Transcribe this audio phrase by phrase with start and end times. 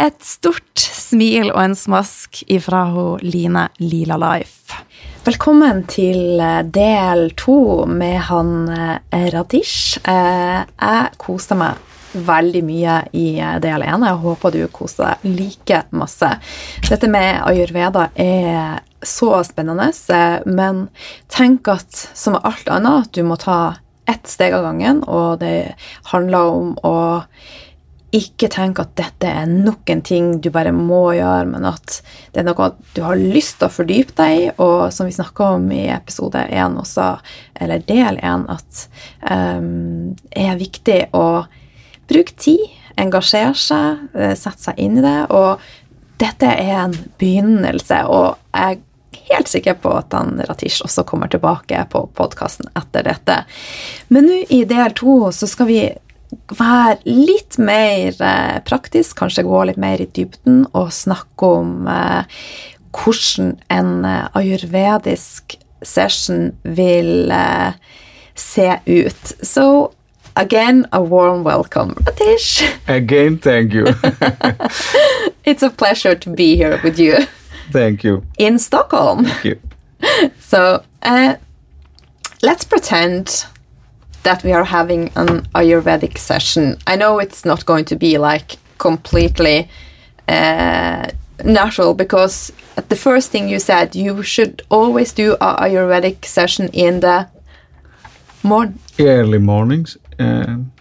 [0.00, 2.86] Et stort smil og en smask ifra
[3.20, 4.78] Line Lila Life.
[5.26, 10.00] Velkommen til eh, del to med han eh, Radish.
[10.08, 11.76] Eh, jeg koste meg
[12.12, 13.26] veldig mye i
[13.62, 14.06] del én.
[14.08, 16.32] Jeg håper du koser deg like masse.
[16.88, 19.88] Dette med ayurveda er så spennende,
[20.46, 20.86] men
[21.32, 23.78] tenk at som med alt annet, du må ta
[24.10, 25.74] ett steg av gangen, og det
[26.12, 26.96] handler om å
[28.12, 32.00] ikke tenk at dette er nok en ting du bare må gjøre, men at
[32.34, 35.48] det er noe du har lyst til å fordype deg i, og som vi snakka
[35.56, 37.08] om i episode én også,
[37.64, 38.84] eller del én, at
[39.24, 41.26] um, er viktig å
[42.12, 42.68] bruke tid,
[43.00, 45.18] engasjere seg, eh, sette seg inn i det.
[45.32, 45.62] Og
[46.20, 51.30] dette er en begynnelse, og jeg er helt sikker på at han Ratish også kommer
[51.32, 53.42] tilbake på podkasten etter dette.
[54.12, 55.80] Men nå i del to så skal vi
[56.52, 62.44] være litt mer eh, praktisk, kanskje gå litt mer i dybden og snakke om eh,
[62.92, 67.32] hvordan en eh, ayurvedisk session vil
[68.38, 69.32] se ut.
[69.42, 69.92] So
[70.36, 72.62] again, a warm welcome, Ratish.
[72.86, 73.86] Again, thank you.
[75.44, 77.16] it's a pleasure to be here with you.
[77.72, 78.22] Thank you.
[78.38, 79.24] In Stockholm.
[79.24, 79.58] Thank you.
[80.40, 81.36] So uh,
[82.42, 83.46] let's pretend
[84.22, 86.76] that we are having an Ayurvedic session.
[86.86, 89.68] I know it's not going to be like completely
[90.28, 91.08] uh,
[91.44, 92.52] natural because
[92.88, 97.28] the first thing you said, you should always do a Ayurvedic session in the
[98.42, 98.78] morning.
[98.98, 99.96] Early mornings.
[100.18, 100.72] Um,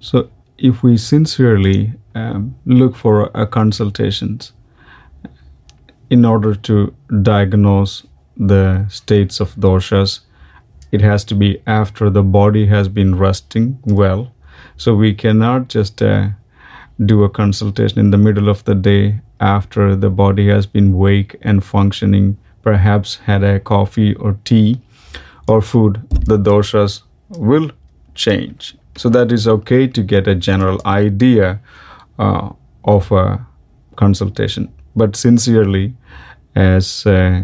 [0.00, 4.52] so if we sincerely um, look for a consultations
[6.08, 8.06] in order to diagnose
[8.36, 10.20] the states of doshas
[10.96, 14.32] it has to be after the body has been resting well.
[14.76, 16.28] So we cannot just uh,
[17.04, 21.36] do a consultation in the middle of the day after the body has been wake
[21.42, 24.80] and functioning, perhaps had a coffee or tea
[25.46, 26.00] or food.
[26.26, 27.70] The doshas will
[28.14, 28.76] change.
[28.96, 31.60] So that is okay to get a general idea
[32.18, 32.50] uh,
[32.84, 33.46] of a
[33.96, 34.72] consultation.
[34.94, 35.94] But sincerely,
[36.54, 37.42] as uh,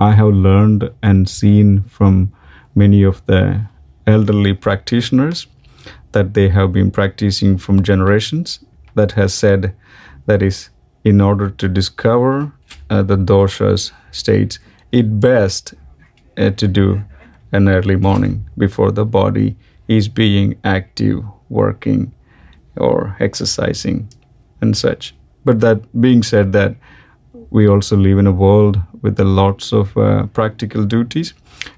[0.00, 2.32] I have learned and seen from
[2.74, 3.66] many of the
[4.06, 5.46] elderly practitioners
[6.12, 8.60] that they have been practicing from generations
[8.94, 9.74] that has said
[10.26, 10.70] that is
[11.04, 12.52] in order to discover
[12.90, 14.58] uh, the doshas states
[14.92, 15.74] it best
[16.36, 17.02] uh, to do
[17.52, 19.56] an early morning before the body
[19.88, 22.12] is being active working
[22.76, 24.08] or exercising
[24.60, 25.14] and such.
[25.44, 26.76] But that being said that
[27.50, 31.34] we also live in a world with a lots of uh, practical duties.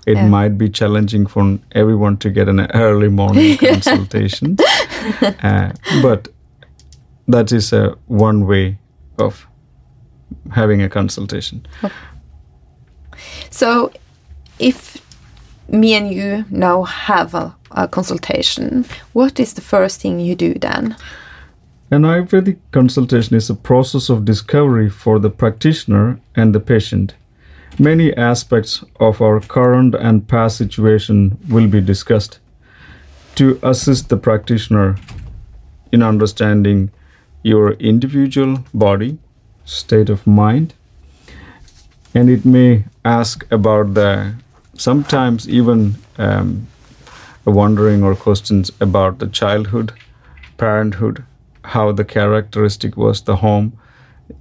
[0.06, 0.28] It yeah.
[0.28, 4.56] might be challenging for everyone to get an early morning consultation,
[5.42, 5.72] uh,
[6.02, 6.28] but
[7.28, 8.78] that is uh, one way
[9.18, 9.46] of
[10.52, 11.66] having a consultation.
[13.50, 13.92] So,
[14.58, 14.98] if
[15.68, 20.54] me and you now have a, a consultation, what is the first thing you do
[20.54, 20.96] then?
[21.92, 27.14] An Ayurvedic consultation is a process of discovery for the practitioner and the patient.
[27.80, 32.38] Many aspects of our current and past situation will be discussed
[33.34, 34.98] to assist the practitioner
[35.90, 36.92] in understanding
[37.42, 39.18] your individual body,
[39.64, 40.74] state of mind,
[42.14, 44.34] and it may ask about the
[44.74, 46.68] sometimes even um,
[47.44, 49.92] wondering or questions about the childhood,
[50.56, 51.24] parenthood,
[51.64, 53.78] how the characteristic was the home,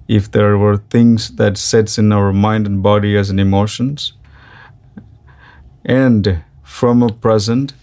[0.07, 4.13] if there were things that sets in our mind and body as an emotions,
[5.86, 7.74] and from a present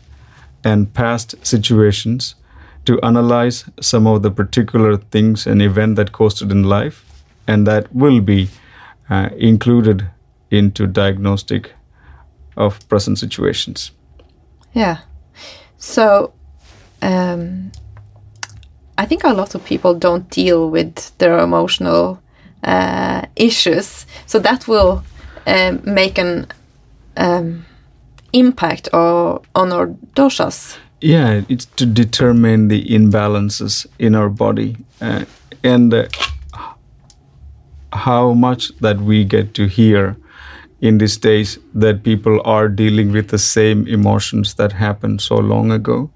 [0.65, 2.35] and past situations
[2.85, 7.05] to analyze some of the particular things and event that caused it in life
[7.47, 8.49] and that will be
[9.11, 10.09] uh, included
[10.51, 11.73] into diagnostic
[12.57, 13.91] of present situations
[14.77, 14.99] Yeah.
[15.79, 16.35] So,
[17.01, 17.73] um,
[18.99, 22.21] I think a lot of people don't deal with their emotional
[22.63, 24.07] uh, issues.
[24.27, 25.05] So that will
[25.47, 26.47] um, make an
[27.17, 27.67] um,
[28.33, 30.77] impact or, on our doshas.
[31.01, 35.25] Yeah, it's to determine the imbalances in our body uh,
[35.63, 36.09] and uh,
[37.93, 40.17] how much that we get to hear
[40.81, 45.71] in these days that people are dealing with the same emotions that happened so long
[45.71, 46.11] ago.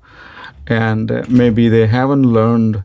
[0.67, 2.83] And uh, maybe they haven't learned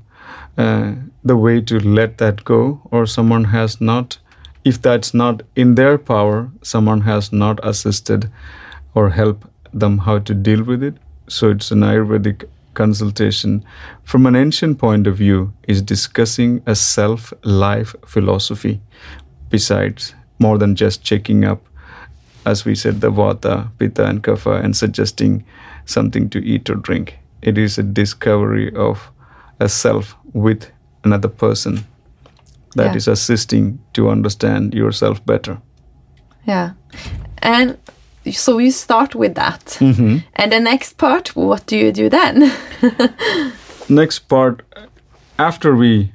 [0.57, 0.93] uh,
[1.23, 4.17] the way to let that go, or someone has not,
[4.63, 8.31] if that's not in their power, someone has not assisted
[8.93, 10.95] or helped them how to deal with it.
[11.27, 13.65] So it's an Ayurvedic consultation
[14.03, 18.79] from an ancient point of view is discussing a self life philosophy
[19.49, 21.61] besides more than just checking up
[22.45, 25.43] as we said the vata pitta and kapha and suggesting
[25.85, 29.11] something to eat or drink it is a discovery of
[29.59, 30.71] a self with
[31.03, 31.85] another person
[32.75, 32.95] that Yeah.
[32.97, 35.57] is assisting to understand yourself better
[36.47, 36.69] Yeah.
[37.41, 37.77] And
[38.31, 39.77] so you start with that.
[39.81, 42.51] And the next part, what do you do then?
[43.89, 44.61] next part
[45.37, 46.11] after we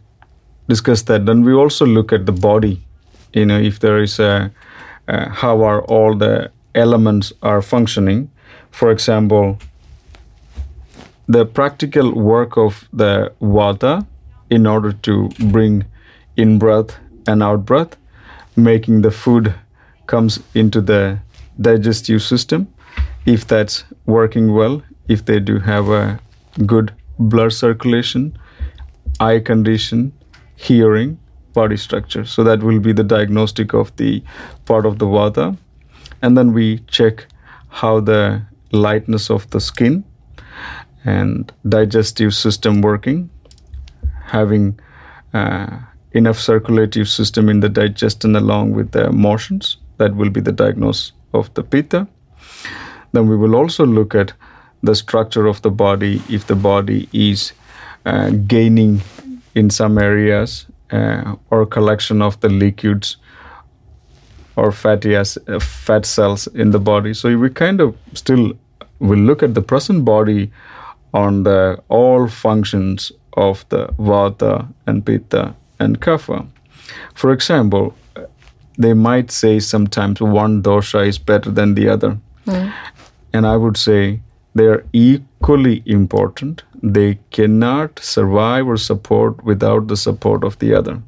[0.68, 2.80] discuss that then we also look at the body
[3.32, 4.50] you know if there is a
[5.08, 8.28] uh, how are all the elements are functioning
[8.70, 9.56] for example
[11.30, 14.04] the practical work of the vata
[14.50, 15.84] in order to bring
[16.36, 16.96] in breath
[17.28, 17.96] and out breath
[18.56, 19.54] making the food
[20.06, 21.20] comes into the
[21.60, 22.66] digestive system.
[23.26, 26.18] If that's working well if they do have a
[26.66, 28.36] good blood circulation
[29.20, 30.12] eye condition
[30.56, 31.16] hearing
[31.52, 32.24] body structure.
[32.24, 34.22] So that will be the diagnostic of the
[34.64, 35.56] part of the vata
[36.22, 37.26] and then we check
[37.68, 38.42] how the
[38.72, 40.04] lightness of the skin
[41.04, 43.30] and digestive system working
[44.30, 44.78] having
[45.34, 45.78] uh,
[46.12, 51.12] enough circulative system in the digestion along with the motions that will be the diagnosis
[51.32, 52.06] of the pitta.
[53.12, 54.32] Then we will also look at
[54.82, 57.52] the structure of the body if the body is
[58.06, 59.02] uh, gaining
[59.54, 63.16] in some areas uh, or collection of the liquids
[64.56, 67.14] or fatty as uh, fat cells in the body.
[67.14, 68.52] So we kind of still
[69.00, 70.50] will look at the present body
[71.12, 76.46] on the all functions of the vata and pitta and kapha
[77.14, 77.94] for example
[78.78, 82.68] they might say sometimes one dosha is better than the other hmm.
[83.32, 84.20] and I would say
[84.54, 86.62] they are equally important.
[86.82, 91.00] They cannot survive or support without the support of the other.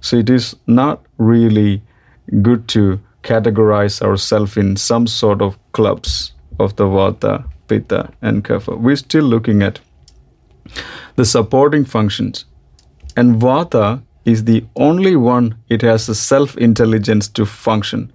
[0.00, 1.82] So it is not really
[2.42, 8.78] good to categorize ourselves in some sort of clubs of the Vata, Pitta, and Kapha.
[8.78, 9.80] We're still looking at
[11.16, 12.44] the supporting functions.
[13.16, 18.12] And Vata is the only one it has the self intelligence to function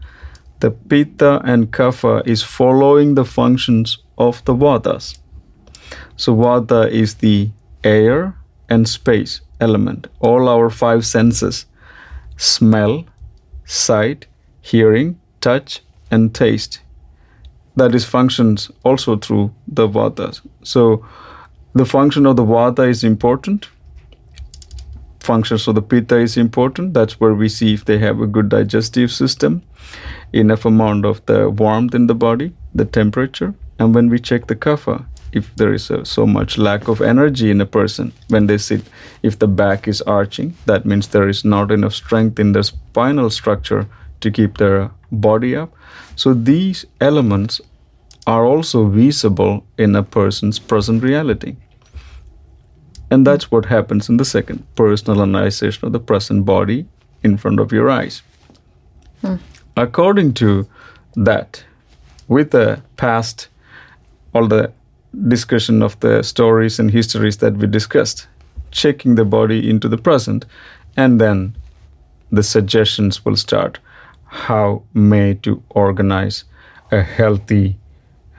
[0.60, 5.20] the pitta and kapha is following the functions of the vatas.
[6.16, 7.52] So vata is the
[7.84, 8.36] air
[8.70, 10.08] and space element.
[10.20, 11.66] All our five senses
[12.38, 13.06] smell,
[13.66, 14.28] sight,
[14.62, 16.82] hearing, touch, and taste.
[17.78, 20.42] That is functions also through the vatas.
[20.64, 21.06] So
[21.74, 23.70] the function of the vata is important.
[25.22, 26.94] Functions of the pitta is important.
[26.94, 29.62] That's where we see if they have a good digestive system
[30.34, 34.56] enough amount of the warmth in the body, the temperature, and when we check the
[34.56, 38.58] kapha, if there is a, so much lack of energy in a person when they
[38.58, 38.82] sit,
[39.24, 43.30] if the back is arching, that means there is not enough strength in the spinal
[43.30, 43.88] structure
[44.22, 45.72] to keep their body up.
[46.18, 47.62] So these elements
[48.26, 51.56] are also visible in a person's present reality.
[53.12, 56.86] And that's what happens in the second personalization of the present body
[57.24, 58.24] in front of your eyes.
[59.22, 59.36] Hmm.
[59.78, 60.68] According to
[61.16, 61.64] that,
[62.28, 63.48] with the past,
[64.34, 64.74] all the
[65.28, 68.28] discussion of the stories and histories that we discussed,
[68.72, 70.46] checking the body into the present,
[70.98, 71.56] and then
[72.32, 73.80] the suggestions will start
[74.28, 76.44] how may to organize
[76.92, 77.78] a healthy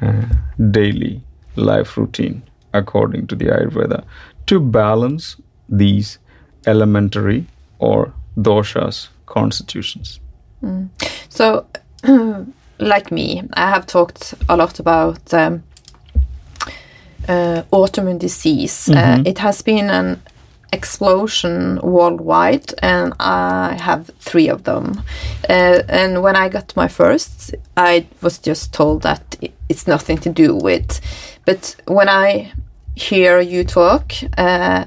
[0.00, 0.22] uh,
[0.70, 1.22] daily
[1.56, 2.42] life routine
[2.72, 4.04] according to the Ayurveda
[4.46, 5.36] to balance
[5.68, 6.18] these
[6.66, 7.46] elementary
[7.78, 10.20] or doshas constitutions.
[11.28, 11.66] So,
[12.78, 15.62] like me, I have talked a lot about um,
[17.28, 18.88] uh, autoimmune disease.
[18.88, 20.20] Uh, it has been an
[20.72, 25.02] explosion worldwide, and I have three of them.
[25.48, 29.36] Uh, and when I got my first, I was just told that
[29.68, 31.00] it's nothing to do with.
[31.44, 32.52] But when I
[32.94, 34.86] hear you talk, uh,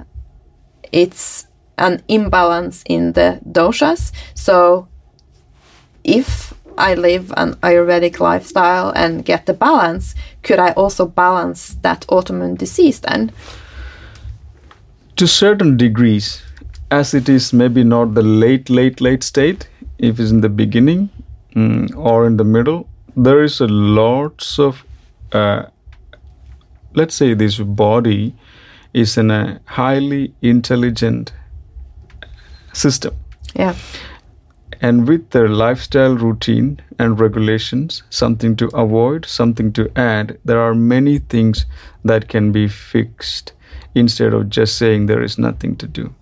[0.92, 1.48] it's
[1.78, 4.12] an imbalance in the doshas.
[4.36, 4.88] So
[6.04, 12.06] if I live an Ayurvedic lifestyle and get the balance, could I also balance that
[12.08, 13.32] autoimmune disease then?
[15.16, 16.42] To certain degrees,
[16.90, 21.10] as it is maybe not the late, late, late state, if it's in the beginning
[21.56, 24.84] mm, or in the middle, there is a lots of,
[25.32, 25.64] uh,
[26.94, 28.36] let's say, this body
[28.94, 31.34] is in a highly intelligent
[32.74, 33.14] system.
[33.56, 33.76] Yeah.
[34.82, 40.74] And with their lifestyle routine and regulations, something to avoid, something to add, there are
[40.74, 41.66] many things
[42.04, 43.54] that can be fixed
[43.96, 46.14] instead of just saying there is nothing to do.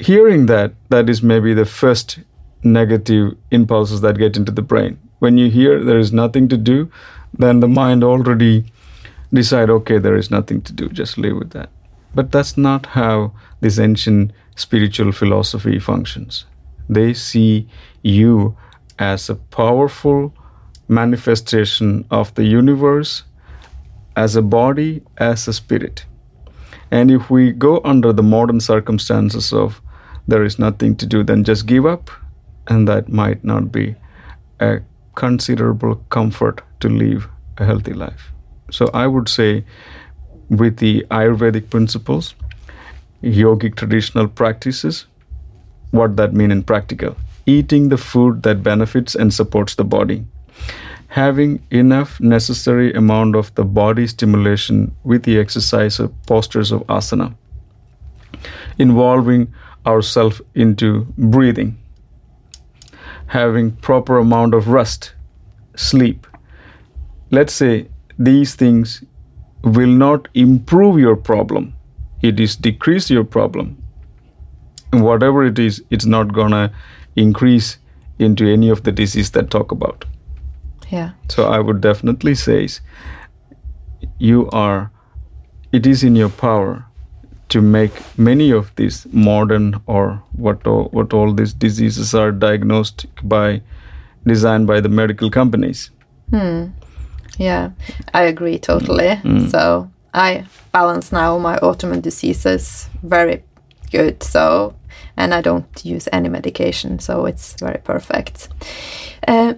[0.00, 2.18] Hearing that, that is maybe the first
[2.62, 4.98] negative impulses that get into the brain.
[5.18, 6.90] When you hear there is nothing to do,
[7.32, 8.64] then the mind already
[9.32, 11.70] decide, okay, there is nothing to do, just live with that.
[12.14, 16.46] But that's not how this ancient spiritual philosophy functions.
[16.88, 17.68] They see
[18.02, 18.56] you
[18.98, 20.32] as a powerful
[20.88, 23.24] manifestation of the universe,
[24.16, 26.04] as a body, as a spirit.
[26.94, 29.80] And if we go under the modern circumstances of
[30.28, 32.08] there is nothing to do, then just give up,
[32.68, 33.96] and that might not be
[34.60, 34.78] a
[35.16, 37.26] considerable comfort to live
[37.58, 38.30] a healthy life.
[38.70, 39.64] So I would say,
[40.50, 42.36] with the Ayurvedic principles,
[43.24, 45.06] yogic traditional practices,
[45.90, 47.16] what that mean in practical?
[47.46, 50.24] Eating the food that benefits and supports the body
[51.14, 57.32] having enough necessary amount of the body stimulation with the exercise of postures of asana
[58.78, 59.46] involving
[59.86, 61.76] ourselves into breathing
[63.26, 65.12] having proper amount of rest
[65.76, 66.26] sleep.
[67.30, 69.04] Let's say these things
[69.62, 71.74] will not improve your problem.
[72.22, 73.80] It is decrease your problem.
[74.92, 76.72] Whatever it is it's not gonna
[77.14, 77.78] increase
[78.18, 80.04] into any of the disease that talk about
[80.90, 81.10] Yeah.
[81.28, 82.68] so i would definitely say
[84.18, 84.90] you are
[85.72, 86.84] it is in your power
[87.48, 93.06] to make many of these modern or what all, what all these diseases are diagnosed
[93.22, 93.62] by
[94.26, 95.90] designed by the medical companies
[96.30, 96.66] hmm.
[97.38, 97.70] Yeah.
[98.12, 99.08] I agree totally.
[99.08, 99.22] Mm.
[99.22, 99.50] Mm.
[99.50, 103.42] So I balance now my autoimmune diseases very
[103.90, 104.22] good.
[104.22, 104.74] So,
[105.16, 106.98] and I don't use any medication.
[106.98, 108.48] So it's very perfect.
[109.26, 109.54] Uh,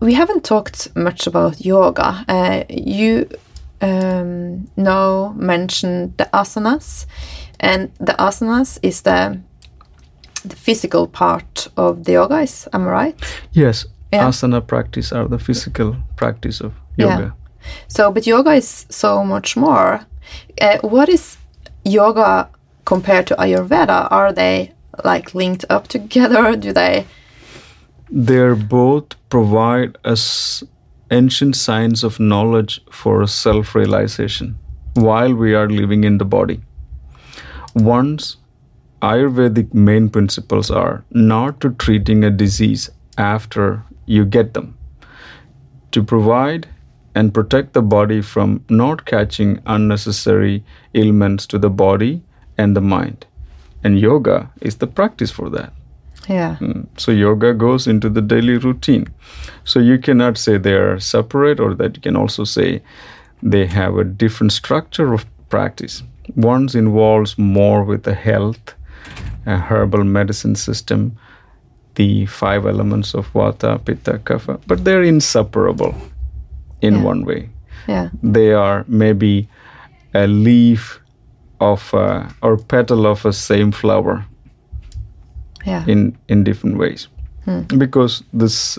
[0.00, 2.24] we haven't talked much about yoga.
[2.28, 3.28] Uh, you
[3.80, 7.06] um, now mentioned the asanas,
[7.60, 9.38] and the asanas is the
[10.44, 12.40] the physical part of the yoga.
[12.40, 13.42] Is am I right?
[13.52, 14.28] yes Yeah.
[14.28, 17.22] asana practice are the physical practice of yoga.
[17.22, 17.30] Yeah.
[17.88, 20.00] So, but yoga is so much more.
[20.60, 21.36] Uh, what is
[21.84, 22.48] yoga
[22.84, 24.08] compared to Ayurveda?
[24.10, 24.72] Are they
[25.04, 26.56] like linked up together?
[26.56, 27.06] Do they?
[28.10, 30.64] They both provide us
[31.12, 34.58] ancient science of knowledge for self realization
[34.94, 36.60] while we are living in the body.
[37.74, 38.36] One's
[39.00, 44.76] Ayurvedic main principles are not to treating a disease after you get them,
[45.92, 46.68] to provide
[47.14, 50.62] and protect the body from not catching unnecessary
[50.94, 52.22] ailments to the body
[52.58, 53.26] and the mind.
[53.82, 55.72] And yoga is the practice for that.
[56.28, 56.56] Yeah.
[56.60, 56.86] Mm.
[56.96, 59.06] So yoga goes into the daily routine.
[59.64, 62.80] So you cannot say they are separate, or that you can also say
[63.42, 66.02] they have a different structure of practice.
[66.36, 68.74] One's involves more with the health,
[69.46, 71.16] a herbal medicine system,
[71.94, 75.94] the five elements of vata, pitta, kapha, but they're inseparable
[76.82, 77.02] in Yeah.
[77.02, 77.48] one way
[77.88, 78.08] Yeah.
[78.22, 79.48] they are maybe
[80.14, 81.00] a leaf
[81.60, 84.24] of uh, or petal of a same flower
[85.66, 85.84] Yeah.
[85.86, 87.08] in in different ways
[87.78, 88.78] because this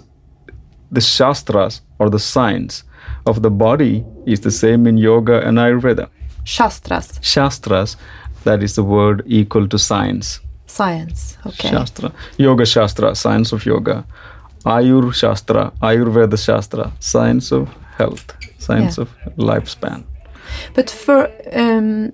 [0.92, 2.84] the shastras or the science
[3.26, 6.08] of the body is the same in yoga and ayurveda
[6.44, 7.98] Shastras, shastras
[8.44, 11.38] that is the word equal to science science.
[11.46, 11.70] Okay.
[11.70, 14.04] shastra yoga shastra science of yoga
[14.66, 19.04] ayur shastra ayurveda shastra science of health, science Yeah.
[19.04, 20.04] of lifespan.
[20.74, 22.12] But for um,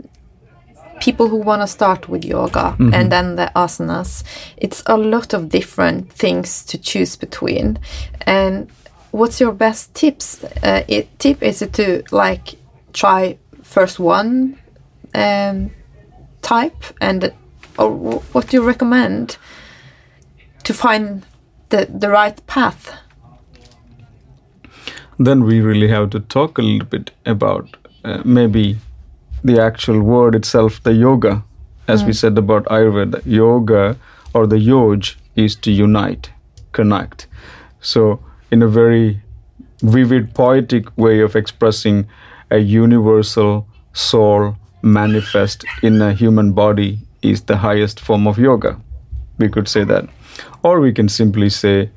[0.99, 4.23] people who want to start with yoga and then the asanas,
[4.57, 7.79] it's a lot of different things to choose between.
[8.25, 8.69] And
[9.11, 10.43] what's your best tips?
[10.63, 12.55] Uh, it, tip is it to like
[12.93, 14.57] try first one
[15.13, 15.71] um,
[16.41, 17.33] type, and
[17.77, 17.91] or
[18.33, 19.37] what do you recommend
[20.63, 21.25] to find
[21.69, 22.93] the the right path?
[25.19, 28.77] then we really have to talk a little bit about uh, maybe
[29.43, 31.43] the actual word itself, the yoga.
[31.87, 33.97] As we said about Ayurveda, yoga
[34.33, 36.29] or the yoj is to unite,
[36.73, 37.27] connect.
[37.79, 38.19] So,
[38.51, 39.21] in a very
[39.81, 42.07] vivid, poetic way of expressing
[42.51, 48.79] a universal soul manifest in a human body is the highest form of yoga.
[49.37, 50.09] We could say that.
[50.63, 51.89] Or we can simply say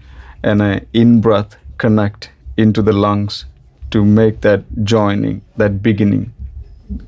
[0.42, 3.44] an uh, in breath connect into the lungs
[3.90, 6.32] to make that joining, that beginning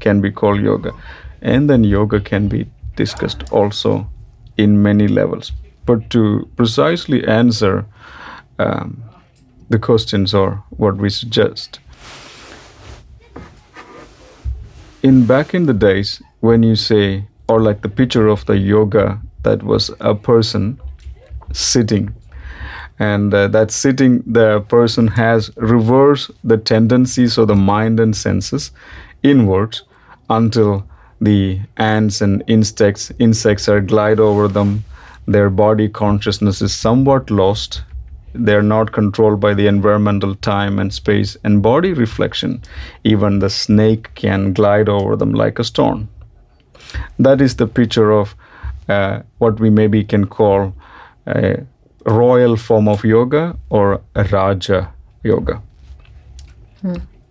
[0.01, 0.93] can be called yoga.
[1.41, 4.07] And then yoga can be discussed also
[4.57, 5.53] in many levels.
[5.87, 7.85] But to precisely answer
[8.59, 9.03] um,
[9.69, 11.81] the questions or what we suggest,
[15.03, 19.21] in back in the days when you say or like the picture of the yoga
[19.43, 20.81] that was a person
[21.53, 22.15] sitting
[22.99, 28.71] and uh, that sitting the person has reversed the tendencies of the mind and senses
[29.23, 29.83] inwards
[30.29, 30.87] until
[31.21, 34.85] the ants and insects insects are glide over them.
[35.27, 37.83] Their body consciousness is somewhat lost.
[38.35, 42.63] They're not controlled by the environmental time and space and body reflection.
[43.05, 46.09] Even the snake can glide over them like a stone.
[47.19, 48.35] That is the picture of
[48.89, 50.75] uh, what we maybe can call
[51.27, 51.65] a
[52.05, 55.63] royal form of yoga or a raja yoga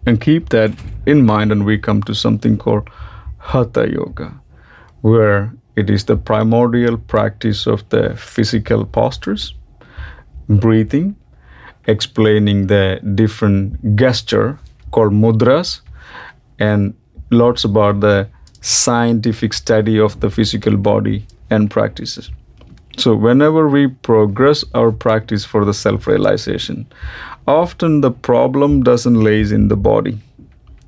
[0.06, 0.72] and keep that
[1.06, 2.90] in mind and we come to something called
[3.38, 4.34] hatha yoga
[5.02, 9.54] where it is the primordial practice of the physical postures
[10.50, 11.16] breathing
[11.88, 14.60] explaining the different gesture
[14.92, 15.82] called mudras
[16.60, 16.94] and
[17.32, 18.28] lots about the
[18.62, 22.30] scientific study of the physical body and practices.
[22.98, 26.86] So whenever we progress our practice for the self realization
[27.48, 30.20] often the problem doesn't lays in the body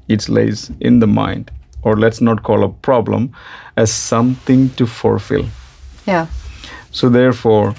[0.07, 3.31] it lays in the mind or let's not call a problem
[3.77, 5.45] as something to fulfill
[6.07, 6.27] Yeah.
[6.91, 7.73] so therefore,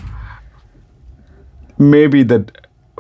[1.79, 2.51] maybe that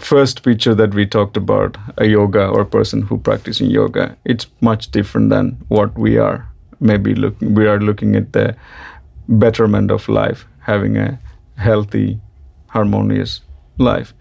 [0.00, 4.46] first picture that we talked about, a yoga or a person who practicing yoga, it's
[4.60, 6.46] much different than what we are.
[6.80, 8.56] Maybe looking, we are looking at the
[9.28, 11.18] betterment of life, having a
[11.56, 12.20] healthy,
[12.68, 13.40] harmonious
[13.78, 14.12] life.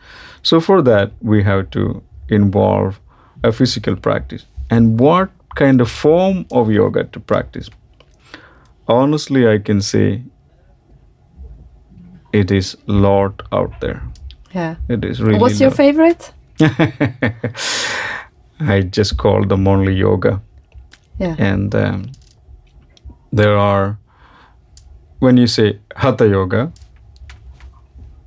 [0.44, 3.00] So for that, we have to involve
[3.44, 4.46] a physical practice.
[4.70, 7.70] And what kind of form of yoga to practice?
[8.88, 10.24] Honestly, I can say
[12.34, 14.02] it is lot out there.
[14.54, 14.76] Yeah.
[14.90, 15.40] It is really.
[15.40, 15.78] What's your lot.
[15.78, 16.34] favorite?
[18.60, 20.42] I just call them only yoga,
[21.20, 21.36] Yeah.
[21.40, 22.12] and um,
[23.32, 23.98] there are.
[25.20, 26.72] When you say hatha yoga,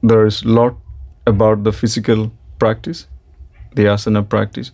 [0.03, 0.75] there is lot
[1.27, 3.07] about the physical practice,
[3.75, 4.71] the asana practice.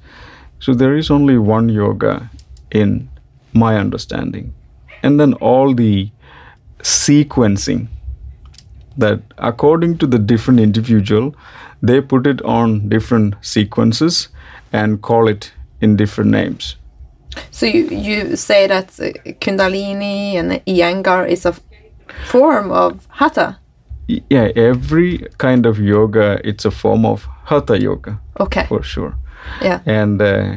[0.60, 2.30] So there is only one yoga
[2.70, 3.08] in
[3.52, 4.54] my understanding,
[5.02, 6.10] and then all the
[6.82, 7.88] sequencing
[8.98, 11.34] that according to the different individual
[11.80, 14.28] they put it on different sequences
[14.72, 16.76] and call it in different names
[17.50, 18.88] So you, you say that
[19.40, 21.54] Kundalini and Iyengar is a
[22.26, 23.58] form of Hatha?
[24.08, 28.66] Yeah every kind of yoga it's a form of hatha yoga Okay.
[28.68, 29.14] for sure
[29.62, 29.80] Yeah.
[29.86, 30.56] and uh,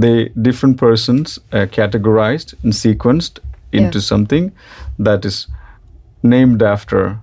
[0.00, 3.38] they different persons uh, categorized and sequenced
[3.72, 4.02] into Yeah.
[4.08, 4.52] something
[5.04, 5.48] that is
[6.22, 7.16] named after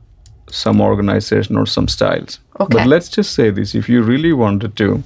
[0.51, 2.77] some organization or some styles Okay.
[2.77, 5.03] but let's just say this if you really wanted to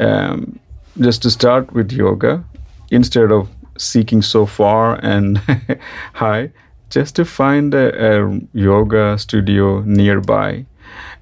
[0.00, 0.58] um,
[0.98, 2.42] just to start with yoga
[2.90, 3.48] instead of
[3.78, 5.38] seeking so far and
[6.14, 6.50] high
[6.90, 7.86] just to find a,
[8.22, 10.64] a yoga studio nearby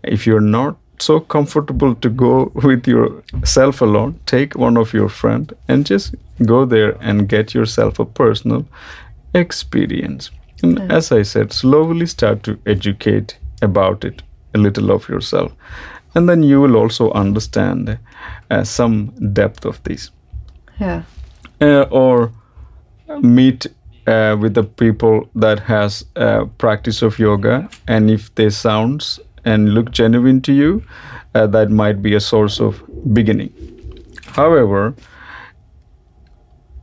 [0.03, 5.53] if you're not so comfortable to go with yourself alone take one of your friend
[5.69, 8.67] and just go there and get yourself a personal
[9.35, 10.31] experience
[10.63, 14.23] and as i said slowly start to educate about it
[14.55, 15.53] a little of yourself
[16.15, 17.99] and then you will also understand
[18.51, 20.11] uh, some depth of this.
[20.81, 21.03] Yeah.
[21.61, 22.33] uh, or
[23.21, 23.67] meet
[24.09, 29.75] uh, with the people that has a practice of yoga and if they sounds and
[29.75, 30.83] look genuine to you
[31.35, 32.83] uh, that might be a source of
[33.15, 33.53] beginning
[34.39, 34.95] However,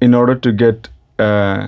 [0.01, 1.67] in order to get uh,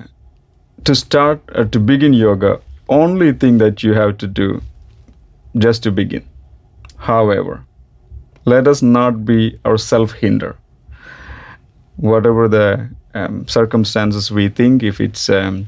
[0.84, 4.62] to start or to begin yoga, only thing that you have to do
[5.58, 6.26] just to begin.
[6.98, 7.64] However,
[8.46, 10.58] let us not be our self hinder.
[11.96, 15.68] Whatever the um, circumstances we think, if it's um,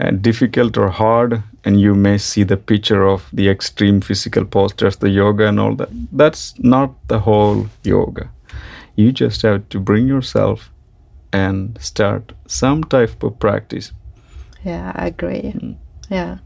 [0.00, 4.96] uh, difficult or hard, and you may see the picture of the extreme physical postures,
[4.96, 8.30] the yoga, and all that, that's not the whole yoga.
[8.96, 10.70] You just have to bring yourself
[11.32, 13.92] and start some type of practice.
[14.64, 15.76] Yeah, I agree.
[16.10, 16.38] Yeah.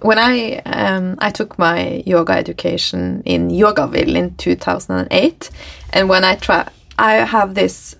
[0.00, 5.50] When I um, I took my yoga education in Yogaville in 2008,
[5.92, 7.96] and when I try, I have this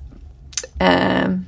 [0.80, 1.46] um,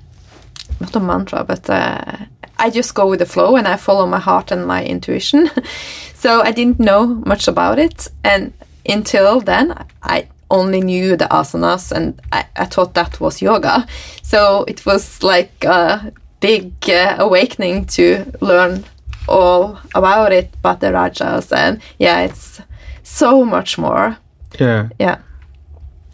[0.81, 2.17] not a mantra, but uh,
[2.59, 5.51] I just go with the flow and I follow my heart and my intuition.
[6.15, 8.53] so I didn't know much about it, and
[8.87, 13.87] until then, I only knew the asanas, and I, I thought that was yoga.
[14.23, 18.85] So it was like a big uh, awakening to learn
[19.29, 22.61] all about it, but the rajas, and yeah, it's
[23.03, 24.17] so much more.
[24.59, 24.89] Yeah.
[24.99, 25.19] Yeah,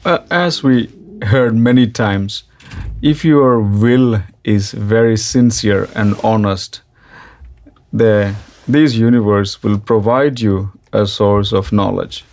[0.05, 0.89] Uh, as we
[1.23, 2.45] heard many times,
[3.03, 6.83] if your will is very sincere and honest,
[7.93, 8.35] the
[8.69, 12.25] this universe will provide you a source of knowledge.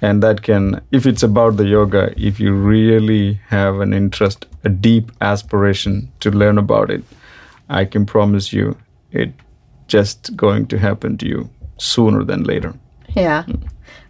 [0.00, 4.68] And that can, if it's about the yoga, if you really have an interest, a
[4.68, 7.02] deep aspiration to learn about it,
[7.68, 8.76] I can promise you
[9.10, 9.32] it
[9.88, 12.74] just going to happen to you sooner than later.
[13.16, 13.44] yeah.
[13.44, 13.68] Mm.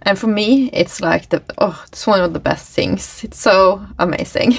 [0.08, 3.22] And for me, it's like the oh, it's one of the best things.
[3.24, 4.54] It's so amazing.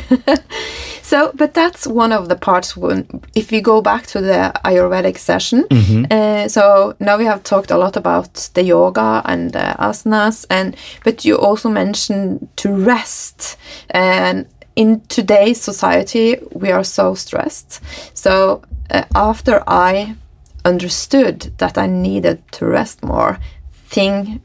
[1.01, 5.17] so, but that's one of the parts when if we go back to the Ayurvedic
[5.17, 5.65] session.
[6.11, 10.75] Uh, so now we have talked a lot about the yoga and the asanas, and
[11.03, 13.57] but you also mentioned to rest.
[13.89, 17.81] And in today's society, we are so stressed.
[18.13, 20.15] So uh, after I
[20.63, 23.39] understood that I needed to rest more,
[23.87, 24.41] thing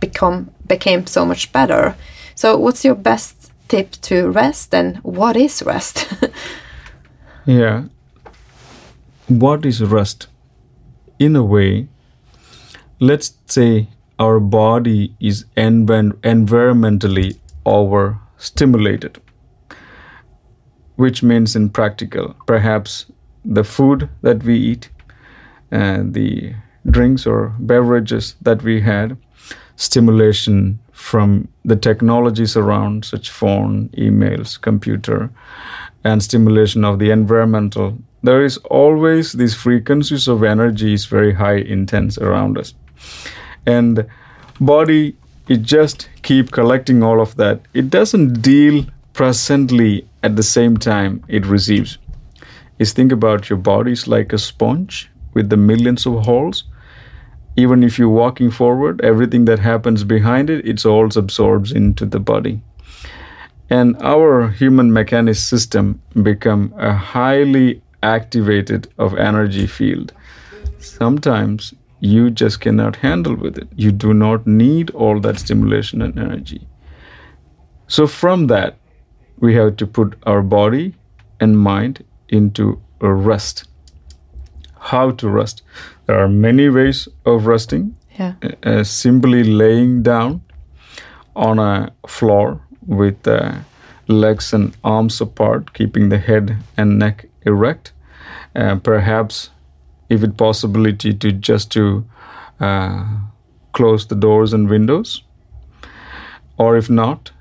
[0.00, 1.94] become became so much better.
[2.34, 6.06] So what's your best tip to rest and what is rest?
[7.46, 7.84] Yeah.
[9.28, 10.26] What is rest?
[11.20, 11.86] In a way,
[12.98, 19.22] let's say our body is env- environmentally overstimulated,
[20.96, 23.06] which means in practical, perhaps
[23.44, 24.90] the food that we eat,
[25.70, 26.54] and the
[26.90, 29.16] drinks or beverages that we had,
[29.76, 35.30] stimulation from the technologies around, such phone, emails, computer,
[36.04, 37.98] and stimulation of the environmental.
[38.22, 42.74] There is always these frequencies of energy is very high, intense around us,
[43.66, 44.06] and
[44.60, 45.16] body
[45.48, 47.60] it just keep collecting all of that.
[47.72, 51.98] It doesn't deal presently at the same time it receives.
[52.78, 56.64] Is think about your body is like a sponge with the millions of holes
[57.56, 62.20] even if you're walking forward, everything that happens behind it, it's all absorbs into the
[62.20, 62.60] body.
[63.70, 70.12] And our human mechanic system become a highly activated of energy field.
[70.78, 73.68] Sometimes you just cannot handle with it.
[73.74, 76.68] You do not need all that stimulation and energy.
[77.88, 78.76] So from that,
[79.38, 80.94] we have to put our body
[81.40, 83.68] and mind into a rest.
[84.78, 85.62] How to rest?
[86.06, 87.96] There are many ways of resting.
[88.18, 88.34] yeah.
[88.62, 90.40] Uh, simply laying down
[91.34, 93.58] on a floor with uh,
[94.08, 97.92] legs and arms apart, keeping the head and neck erect.
[98.54, 99.50] Uh, perhaps,
[100.08, 102.04] if it possibility to just to
[102.60, 103.04] uh,
[103.72, 105.22] close the doors and windows,
[106.56, 107.32] or if not,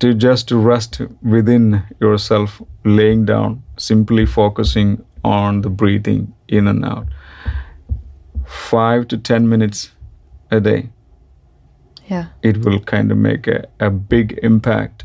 [0.00, 6.84] to just to rest within yourself, laying down, simply focusing on the breathing in and
[6.84, 7.06] out.
[8.50, 9.90] Five to ten minutes
[10.50, 10.88] a day
[12.08, 12.26] Yeah.
[12.42, 15.04] it will kind of make a, a big impact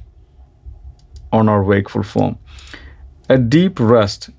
[1.32, 2.38] on our wakeful form.
[3.30, 4.30] A deep rest,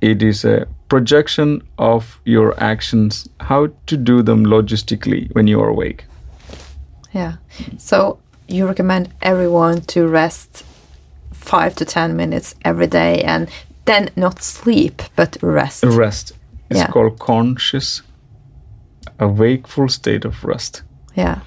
[0.00, 5.68] it is a projection of your actions, how to do them logistically when you are
[5.68, 6.04] awake.
[7.12, 7.32] Yeah.
[7.78, 10.64] So you recommend everyone to rest
[11.32, 13.48] five to ten minutes every day and
[13.86, 15.82] then not sleep but rest.
[15.84, 16.32] Rest
[16.70, 16.86] is Yeah.
[16.92, 18.02] called conscious,
[19.18, 20.82] a wakeful state of rest.
[21.14, 21.40] Yeah.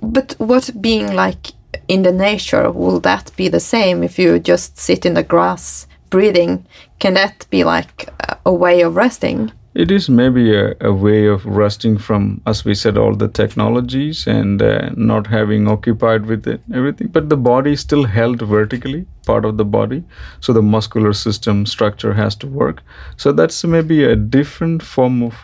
[0.00, 1.52] But what being like
[1.88, 5.86] in the nature, will that be the same if you just sit in the grass
[6.10, 6.66] breathing?
[6.98, 8.08] Can that be like
[8.44, 9.52] a- way of resting?
[9.74, 14.26] It is maybe a, a way of resting from, as we said, all the technologies
[14.26, 17.08] and uh, not having occupied with it, everything.
[17.08, 20.04] But the body is still held vertically, part of the body.
[20.40, 22.82] So the muscular system structure has to work.
[23.18, 25.34] So that's maybe a different form of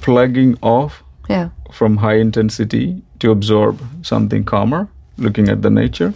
[0.00, 1.48] plugging off Yeah.
[1.72, 6.12] from high intensity to absorb something calmer, looking at the nature.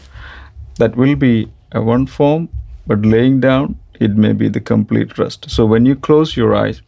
[0.79, 2.49] That will be a one form,
[2.87, 5.51] but laying down, it may be the complete rest.
[5.51, 6.83] So when you close your eyes,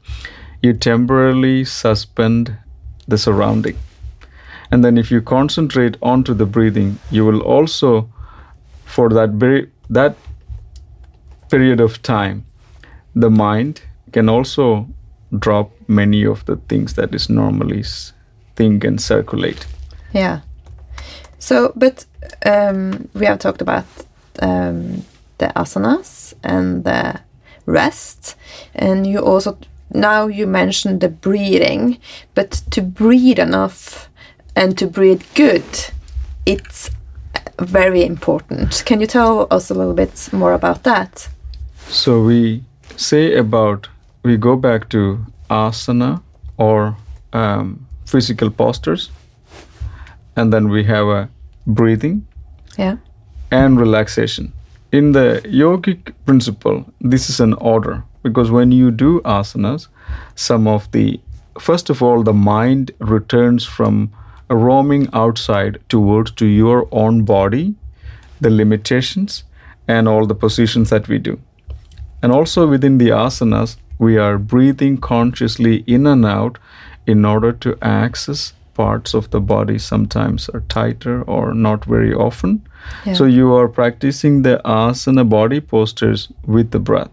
[0.63, 2.57] you temporarily suspend
[3.07, 3.77] the surrounding.
[4.71, 8.09] And then if you concentrate onto the breathing, you will also,
[8.85, 10.17] for that very that
[11.51, 12.45] period of time,
[13.15, 13.83] the mind
[14.13, 14.89] can also
[15.39, 17.85] drop many of the things that is normally
[18.57, 19.67] think and circulate.
[20.13, 20.41] Yeah.
[21.39, 22.05] So, but
[22.45, 23.85] um, we have talked about
[24.41, 25.05] um,
[25.39, 27.21] the asanas and the
[27.67, 28.37] rest,
[28.75, 29.59] and you also
[29.93, 31.99] now you mentioned the breathing,
[32.35, 34.09] but to breathe enough
[34.57, 35.65] and to breathe good,
[36.47, 36.91] it's
[37.61, 38.83] very important.
[38.87, 41.29] Can you tell us a little bit more about that?
[41.89, 42.65] So we
[42.97, 43.89] say about
[44.23, 46.21] we go back to asana
[46.57, 46.97] or
[47.33, 49.11] um, physical postures,
[50.37, 51.29] and then we have a
[51.67, 52.27] breathing
[52.79, 52.97] Yeah.
[53.51, 54.53] and relaxation.
[54.93, 59.89] In the yogic principle, this is an order because when you do asanas,
[60.35, 61.21] some of the
[61.61, 64.11] first of all the mind returns from
[64.49, 67.75] roaming outside towards to your own body,
[68.41, 69.45] the limitations
[69.89, 71.39] and all the positions that we do.
[72.23, 76.59] And also within the asanas, we are breathing consciously in and out
[77.07, 82.67] in order to access parts of the body sometimes are tighter or not very often.
[83.07, 83.15] Yeah.
[83.15, 87.11] So you are practicing the asana body postures with the breath.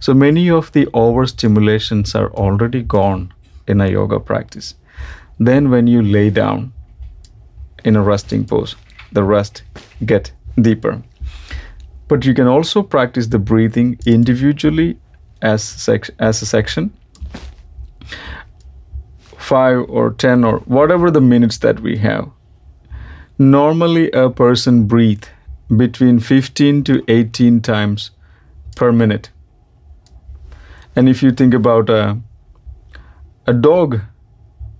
[0.00, 3.32] So many of the overstimulations are already gone
[3.66, 4.74] in a yoga practice.
[5.38, 6.72] Then when you lay down
[7.84, 8.74] in a resting pose,
[9.12, 9.62] the rest
[10.04, 11.02] get deeper.
[12.08, 14.98] But you can also practice the breathing individually
[15.42, 16.92] as sec- as a section.
[19.38, 22.28] Five or ten or whatever the minutes that we have.
[23.38, 25.24] Normally, a person breathe
[25.76, 28.10] between 15 to 18 times
[28.76, 29.30] per minute.
[30.96, 32.18] And if you think about a,
[33.46, 34.00] a dog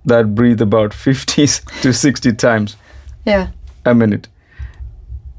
[0.05, 1.45] that breathe about 50
[1.81, 2.77] to 60 times
[3.25, 3.49] Yeah.
[3.85, 4.27] a minute.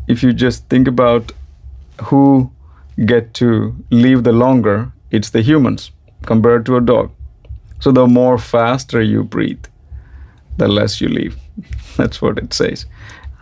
[0.06, 1.32] If you just think about
[2.04, 2.50] who
[3.04, 5.90] get to live the longer, it's the humans
[6.26, 7.10] compared to a dog.
[7.80, 9.64] So the more faster you breathe,
[10.56, 11.36] the less you live.
[11.96, 12.86] That's what it says.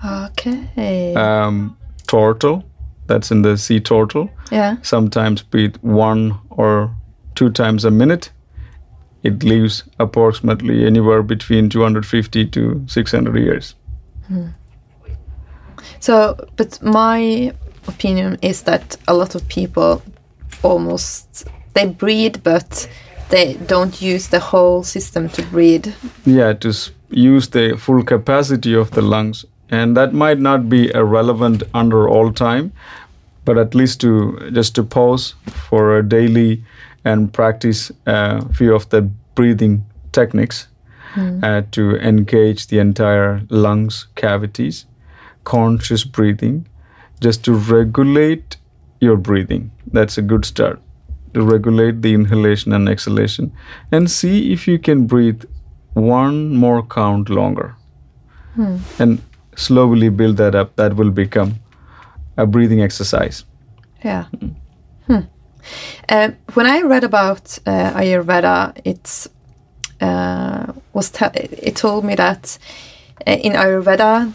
[0.05, 1.14] Okay.
[1.14, 1.76] Um,
[2.07, 2.64] turtle,
[3.07, 4.76] that's in the sea turtle, yeah.
[4.83, 6.94] sometimes breathe one or
[7.35, 8.31] two times a minute.
[9.22, 13.74] It lives approximately anywhere between 250 to 600 years.
[14.26, 14.48] Hmm.
[16.00, 17.52] So, but my
[17.88, 20.02] opinion is that a lot of people
[20.62, 22.88] almost they breathe, but
[23.28, 25.86] they don't use the whole system to breathe.
[26.24, 26.72] yeah to
[27.10, 29.44] use the full capacity of the lungs.
[29.68, 32.72] And that might not be relevant under all time
[33.46, 35.34] but at least to just to pause
[35.68, 36.62] for a daily
[37.04, 39.02] and practice a few of the
[39.34, 40.66] breathing techniques
[41.42, 44.84] uh, to engage the entire lungs cavities
[45.44, 46.66] conscious breathing
[47.20, 48.56] just to regulate
[49.00, 49.70] your breathing.
[49.92, 50.80] That's a good start
[51.34, 53.52] to regulate the inhalation and exhalation
[53.92, 55.44] and see if you can breathe
[55.94, 57.74] one more count longer.
[58.98, 59.20] And
[59.56, 60.76] slowly build that up.
[60.76, 61.60] That will become
[62.36, 63.44] a breathing exercise.
[64.04, 64.24] Yeah.
[65.06, 65.20] Hmm.
[66.08, 69.28] Uh, when I read about uh, Ayurveda, it's
[70.00, 72.58] uh, was it told me that
[73.26, 74.32] uh, in Ayurveda,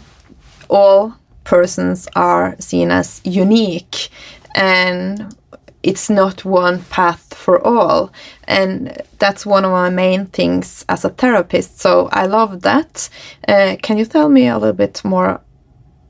[0.68, 4.08] all persons are seen as unique,
[4.54, 5.34] and
[5.82, 8.12] it's not one path for all.
[8.44, 11.80] And that's one of my main things as a therapist.
[11.80, 13.08] So I love that.
[13.48, 15.40] Uh, can you tell me a little bit more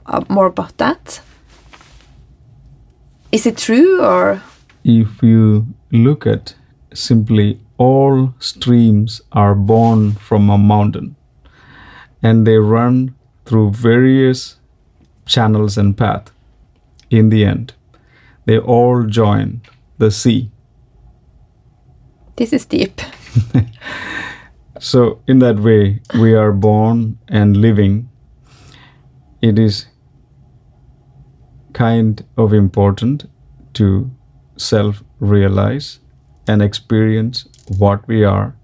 [0.06, 1.20] uh, more about that?
[3.30, 4.42] Is it true or?
[4.84, 6.54] if you look at
[6.92, 11.16] simply all streams are born from a mountain
[12.22, 14.56] and they run through various
[15.26, 16.30] channels and path
[17.10, 17.72] in the end
[18.44, 19.60] they all join
[19.98, 20.50] the sea
[22.36, 23.00] This is deep.
[24.80, 28.08] so in that way we are born and living
[29.42, 29.86] it is
[31.72, 33.24] kind of important
[33.74, 34.10] to
[34.56, 35.98] self realize
[36.46, 37.46] and experience
[37.78, 38.54] what we are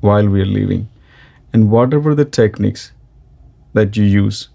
[0.00, 0.88] while we are living.
[1.52, 2.92] And whatever the techniques
[3.74, 4.48] that you use,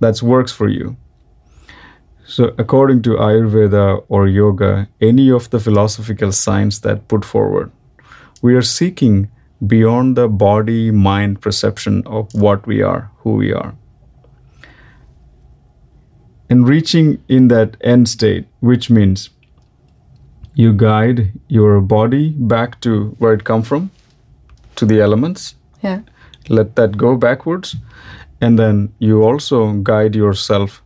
[0.00, 0.96] that works for you.
[2.30, 7.72] So, according to Ayurveda or yoga, any of the philosophical science that put forward,
[8.40, 9.28] we are seeking
[9.66, 13.74] beyond the body mind perception of what we are, who we are.
[16.48, 19.30] And reaching in that end state, which means
[20.54, 23.90] you guide your body back to where it come from,
[24.76, 25.56] to the elements.
[25.82, 26.02] Yeah.
[26.48, 27.74] Let that go backwards.
[28.40, 30.80] And then you also guide yourself,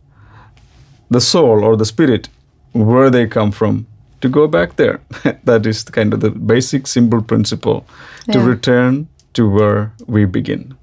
[1.09, 2.29] the soul or the spirit,
[2.73, 3.87] where they come from,
[4.21, 5.01] to go back there.
[5.43, 7.85] that is kind of the basic simple principle
[8.31, 10.75] to return to where we begin.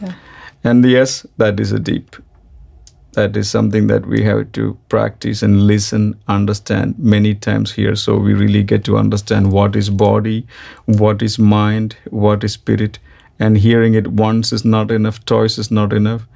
[0.00, 0.14] Yeah.
[0.62, 2.16] And yes, that is a deep.
[3.12, 7.94] That is something that we have to practice and listen, understand many times here.
[7.94, 10.46] So we really get to understand what is body,
[10.86, 12.98] what is mind, what is spirit.
[13.38, 16.26] And hearing it once is not enough, twice is not enough.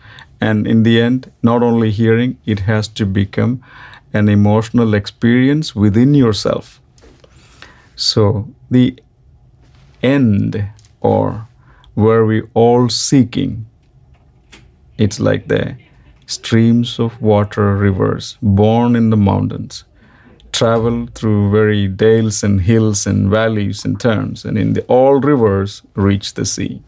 [0.41, 3.63] And in the end, not only hearing, it has to become
[4.13, 6.81] an emotional experience within yourself.
[7.97, 8.99] So the
[10.03, 10.71] end
[11.01, 11.49] or
[11.95, 13.67] where we all seeking
[14.97, 15.77] it's like the
[16.27, 19.85] streams of water rivers born in the mountains
[20.53, 25.83] travel through very dales and hills and valleys and turns and in the all rivers
[25.95, 26.83] reach the sea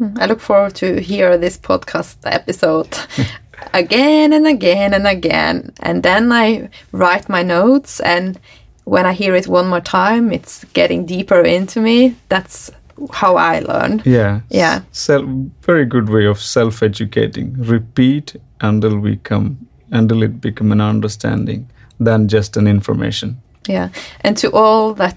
[0.00, 0.18] Mm-hmm.
[0.18, 2.96] I look forward to hear this podcast episode
[3.74, 5.72] again and again and again.
[5.80, 8.38] And then I write my notes and
[8.84, 12.16] when I hear it one more time, it's getting deeper into me.
[12.28, 12.70] That's
[13.12, 14.02] how I learn.
[14.04, 14.80] yeah Yeah.
[14.92, 15.24] self,
[15.62, 19.56] very good way of self-educating repeat until we come
[19.90, 21.66] until it become an understanding
[21.98, 23.36] than just an information
[23.68, 23.88] Yeah.
[24.24, 25.16] And to all that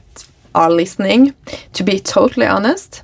[0.55, 1.33] are listening,
[1.73, 3.03] to be totally honest,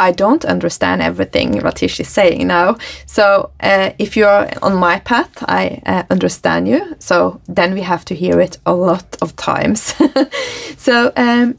[0.00, 2.78] I don't understand everything Ratish is saying now.
[3.04, 6.96] So uh, if you're on my path, I uh, understand you.
[6.98, 9.94] So then we have to hear it a lot of times.
[10.78, 11.58] so, um,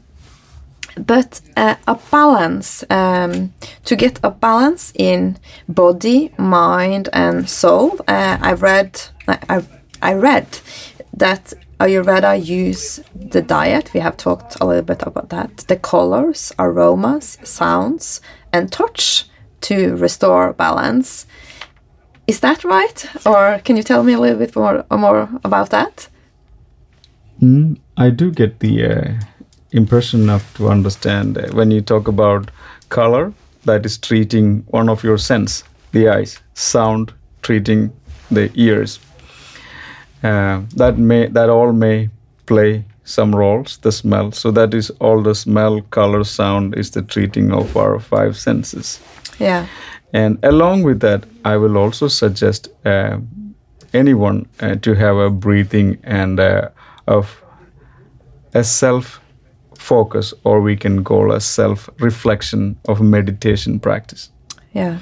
[0.96, 7.98] but uh, a balance, um, to get a balance in body, mind, and soul.
[8.08, 9.62] Uh, I read, I, I,
[10.02, 10.48] I read
[11.16, 13.92] that Ayurveda use the diet.
[13.92, 15.56] We have talked a little bit about that.
[15.66, 18.20] The colors, aromas, sounds,
[18.52, 19.24] and touch
[19.62, 21.26] to restore balance.
[22.28, 23.26] Is that right?
[23.26, 26.08] Or can you tell me a little bit more, more about that?
[27.40, 29.14] Mm, I do get the uh,
[29.72, 32.52] impression enough to understand uh, when you talk about
[32.90, 33.32] color,
[33.64, 37.92] that is treating one of your sense, the eyes, sound, treating
[38.30, 39.00] the ears.
[40.22, 42.08] Uh, that may that all may
[42.46, 43.78] play some roles.
[43.78, 47.98] The smell, so that is all the smell, color, sound is the treating of our
[47.98, 49.00] five senses.
[49.38, 49.66] Yeah.
[50.12, 53.18] And along with that, I will also suggest uh,
[53.94, 56.68] anyone uh, to have a breathing and uh,
[57.06, 57.42] of
[58.54, 59.20] a self
[59.78, 64.30] focus, or we can call a self reflection of meditation practice.
[64.74, 64.98] Yeah.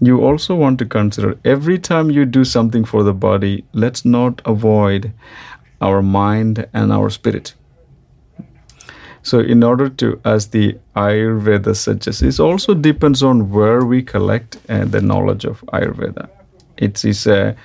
[0.00, 4.42] You also want to consider every time you do something for the body, let's not
[4.44, 5.12] avoid
[5.80, 7.54] our mind and our spirit.
[9.22, 14.58] So, in order to, as the Ayurveda suggests, it also depends on where we collect
[14.68, 16.28] uh, the knowledge of Ayurveda.
[16.76, 17.56] It is a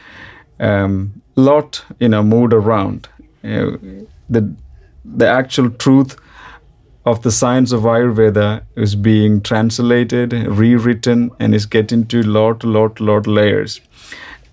[0.59, 3.07] um, lot, you know, moved around.
[3.43, 3.77] Uh,
[4.29, 4.55] the
[5.03, 6.15] the actual truth
[7.05, 12.99] of the science of Ayurveda is being translated, rewritten, and is getting to lot, lot,
[12.99, 13.81] lot layers.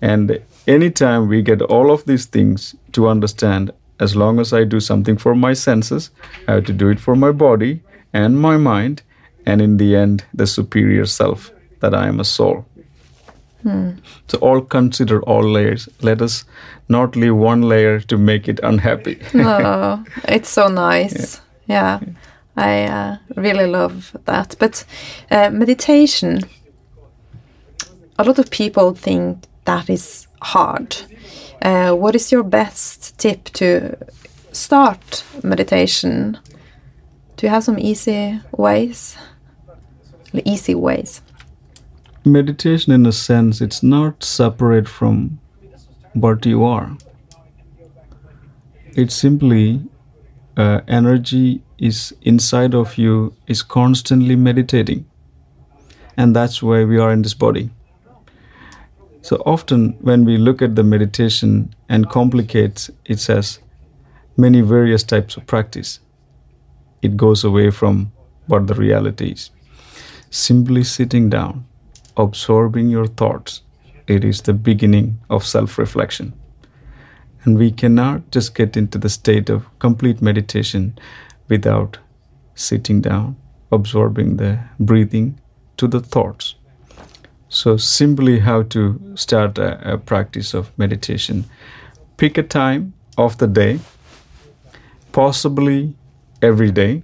[0.01, 4.79] And anytime we get all of these things to understand, as long as I do
[4.79, 6.09] something for my senses,
[6.47, 7.81] I have to do it for my body
[8.13, 9.03] and my mind,
[9.45, 11.51] and in the end, the superior self
[11.81, 12.65] that I am a soul.
[13.63, 13.91] Hmm.
[14.27, 15.89] So, all consider all layers.
[16.01, 16.45] Let us
[16.87, 19.19] not leave one layer to make it unhappy.
[19.35, 21.41] oh, it's so nice.
[21.69, 21.99] Yeah,
[22.59, 24.55] I uh, really love that.
[24.59, 24.85] But
[25.31, 26.41] uh, meditation,
[28.17, 30.97] a lot of people think that is hard.
[31.61, 33.97] Uh, what is your best tip to
[34.51, 36.37] start meditation?
[37.37, 39.17] Do you have some easy ways?
[40.45, 41.21] Easy ways.
[42.25, 45.39] meditation in a sense it's not separate from
[46.13, 46.97] what you are
[48.95, 49.81] it's simply
[50.57, 55.05] uh, energy is inside of you is constantly meditating
[56.17, 57.69] and that's why we are in this body
[59.21, 63.59] so often when we look at the meditation and complicate it says
[64.37, 65.99] many various types of practice
[67.01, 68.11] it goes away from
[68.47, 69.51] what the reality is.
[70.29, 71.65] Simply sitting down,
[72.17, 73.61] absorbing your thoughts,
[74.07, 76.33] it is the beginning of self reflection.
[77.43, 80.97] And we cannot just get into the state of complete meditation
[81.49, 81.97] without
[82.55, 83.35] sitting down,
[83.71, 85.39] absorbing the breathing
[85.77, 86.55] to the thoughts.
[87.49, 91.45] So, simply how to start a, a practice of meditation.
[92.17, 93.79] Pick a time of the day,
[95.11, 95.95] possibly
[96.41, 97.01] every day,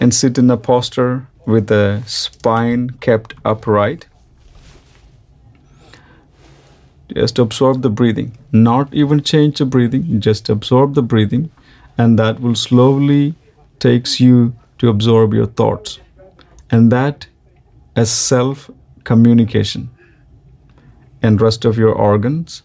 [0.00, 4.06] and sit in a posture with the spine kept upright.
[7.14, 11.50] Just absorb the breathing, not even change the breathing, just absorb the breathing,
[11.98, 13.34] and that will slowly
[13.78, 16.00] takes you to absorb your thoughts.
[16.70, 17.26] And that
[17.96, 18.70] as self
[19.04, 19.90] communication
[21.22, 22.62] and rest of your organs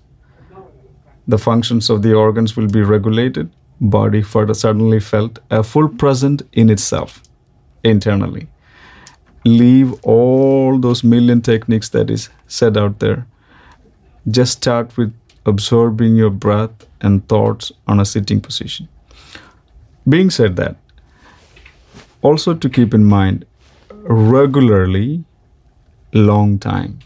[1.28, 3.50] the functions of the organs will be regulated.
[3.80, 7.24] Body further suddenly felt a full present in itself
[7.84, 8.48] internally.
[9.46, 13.26] Leave all those million techniques that is set out there.
[14.30, 15.14] Just start with
[15.46, 18.88] absorbing your breath and thoughts on a sitting position
[20.10, 20.76] being said that
[22.22, 23.46] also to keep in mind
[24.04, 25.24] regularly
[26.14, 27.00] long time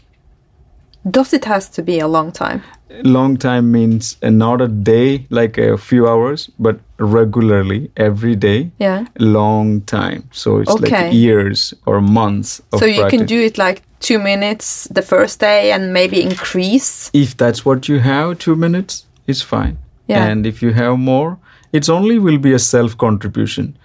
[1.10, 2.62] Does it has to be a long time?
[3.04, 8.70] long time means uh, not a day like a few hours but regularly every day
[8.78, 9.04] Yeah.
[9.18, 11.04] long time so it's Okay.
[11.04, 15.40] like years or months of So you can do it like two minutes the first
[15.40, 17.10] day and maybe increase.
[17.12, 19.76] if that's what you have two minutes it's fine
[20.08, 20.24] Yeah.
[20.30, 21.36] and if you have more
[21.72, 23.76] it's only will be a self contribution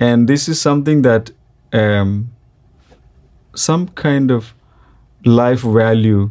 [0.00, 1.30] and this is something that
[1.72, 2.30] um,
[3.54, 4.54] some kind of
[5.24, 6.30] life value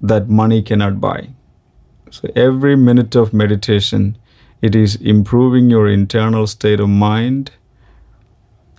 [0.00, 1.28] that money cannot buy.
[2.10, 4.16] So every minute of meditation
[4.62, 7.52] it is improving your internal state of mind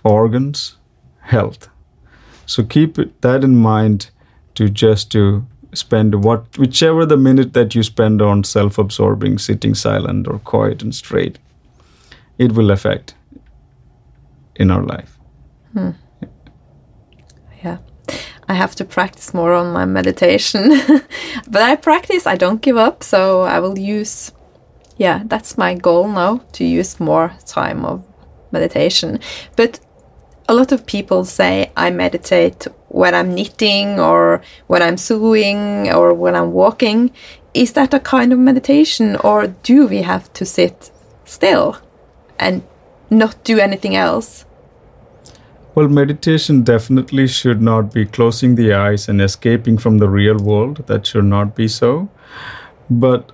[0.04, 0.76] organs
[1.20, 1.68] health.
[2.46, 4.10] So keep that in mind
[4.54, 10.26] to just to spend what whichever the minute that you spend on self-absorbing, sitting silent
[10.26, 11.38] or quiet and straight,
[12.38, 13.14] it will affect
[14.56, 15.18] in our life.
[15.72, 15.90] Hmm.
[17.62, 17.78] Yeah.
[18.48, 20.70] I have to practice more on my meditation.
[21.50, 24.32] but I practice, I don't give up, so I will use
[24.98, 28.04] yeah, that's my goal now to use more time of
[28.50, 29.20] meditation.
[29.56, 29.80] But
[30.48, 36.12] a lot of people say I meditate when I'm knitting or when I'm sewing or
[36.12, 37.12] when I'm walking.
[37.54, 40.90] Is that a kind of meditation or do we have to sit
[41.24, 41.76] still
[42.38, 42.62] and
[43.10, 44.44] not do anything else?
[45.74, 50.84] Well, meditation definitely should not be closing the eyes and escaping from the real world.
[50.86, 52.08] That should not be so.
[52.90, 53.30] But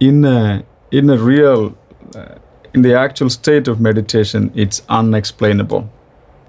[0.00, 1.76] in a in a real
[2.14, 2.36] uh,
[2.72, 5.90] in the actual state of meditation, it's unexplainable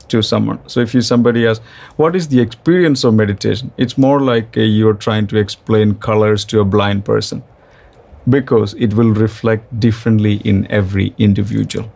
[0.07, 0.59] to someone.
[0.67, 1.65] So if you somebody asks,
[1.97, 6.45] "What is the experience of meditation?" It's more like uh, you're trying to explain colors
[6.45, 7.43] to a blind person
[8.29, 11.91] because it will reflect differently in every individual.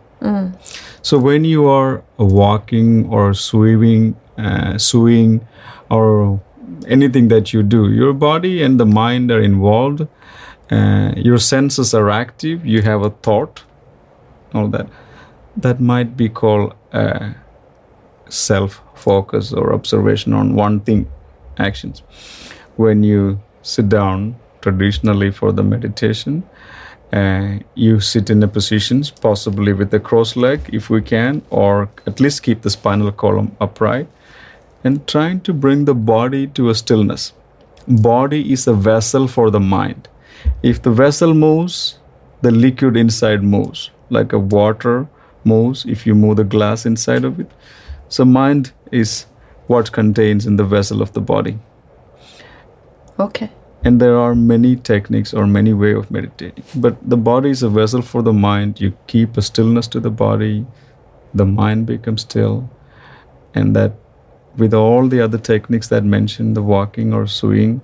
[1.01, 5.47] So when you are walking or swimming, uh, sewing,
[5.89, 6.39] or
[6.88, 10.07] anything that you do, your body and the mind are involved.
[10.71, 12.65] Uh, your senses are active.
[12.65, 13.63] You have a thought,
[14.53, 14.88] all that.
[15.57, 17.34] That might be called uh,
[18.30, 21.09] self-focus or observation on one thing,
[21.57, 22.03] actions.
[22.75, 26.43] When you sit down traditionally for the meditation,
[27.12, 31.89] uh, you sit in a positions possibly with the cross leg if we can or
[32.05, 34.07] at least keep the spinal column upright.
[34.84, 37.34] And trying to bring the body to a stillness.
[37.88, 40.07] Body is a vessel for the mind.
[40.64, 41.99] If the vessel moves
[42.41, 45.07] the liquid inside moves like a water
[45.43, 47.51] moves if you move the glass inside of it.
[48.07, 49.26] So mind is
[49.68, 51.60] what contains in the vessel of the body.
[53.20, 53.51] Okay.
[53.84, 56.63] And there are many techniques or many way of meditating.
[56.75, 58.82] But the body is a vessel for the mind.
[58.82, 60.65] You keep a stillness to the body.
[61.34, 62.69] The mind becomes still.
[63.55, 63.93] And that
[64.57, 67.82] with all the other techniques that mention the walking or sewing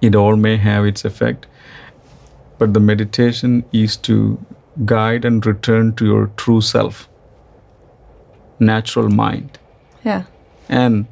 [0.00, 1.46] it all may have its effect.
[2.58, 4.44] But the meditation is to
[4.84, 7.08] guide and return to your true self.
[8.58, 9.58] Natural mind.
[10.04, 10.24] Yeah.
[10.68, 11.06] and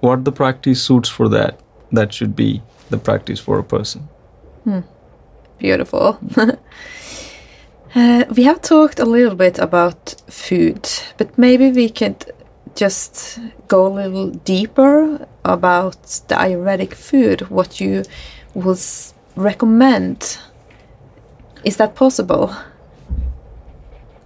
[0.00, 1.60] what the practice suits for that
[1.90, 4.08] that should be the practice for a person
[5.58, 6.18] Beautiful.
[7.94, 12.32] uh, we have talked a little bit about food, but maybe we could
[12.76, 18.04] just go a little deeper about the Ayurvedic food, what you
[18.54, 18.78] would
[19.34, 20.38] recommend.
[21.64, 22.54] Is that possible?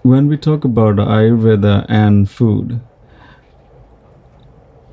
[0.02, 2.80] when we talk about Ayurveda and food,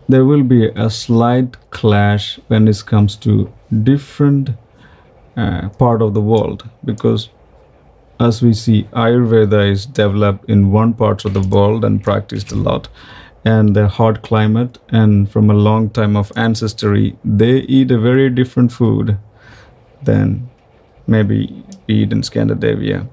[0.10, 3.52] there will be a slight clash when it comes to
[3.84, 4.50] different
[5.38, 7.30] uh, part of the world because
[8.20, 12.56] as we see ayurveda is developed in one part of the world and practiced a
[12.56, 12.90] lot
[13.46, 18.30] and the hot climate and from a long time of ancestry they eat a very
[18.30, 19.18] different food
[20.04, 20.50] than
[21.08, 23.08] maybe we eat in scandinavia.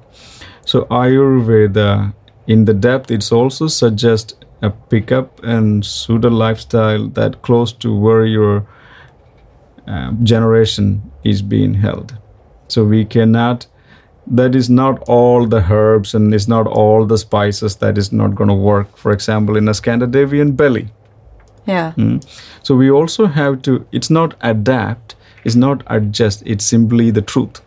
[0.64, 2.14] So ayurveda
[2.46, 4.34] in the depth it's also suggests
[4.66, 8.66] a pickup and pseudo lifestyle that close to where your
[9.86, 12.16] uh, generation is being held.
[12.68, 13.66] So we cannot
[14.28, 18.34] that is not all the herbs and it's not all the spices that is not
[18.34, 18.96] going to work.
[18.96, 20.88] For example in a scandinavian belly.
[21.66, 21.92] Yeah.
[21.96, 22.24] Mm.
[22.62, 27.60] so we also have to it's not adapt it's not adjust it's simply the truth.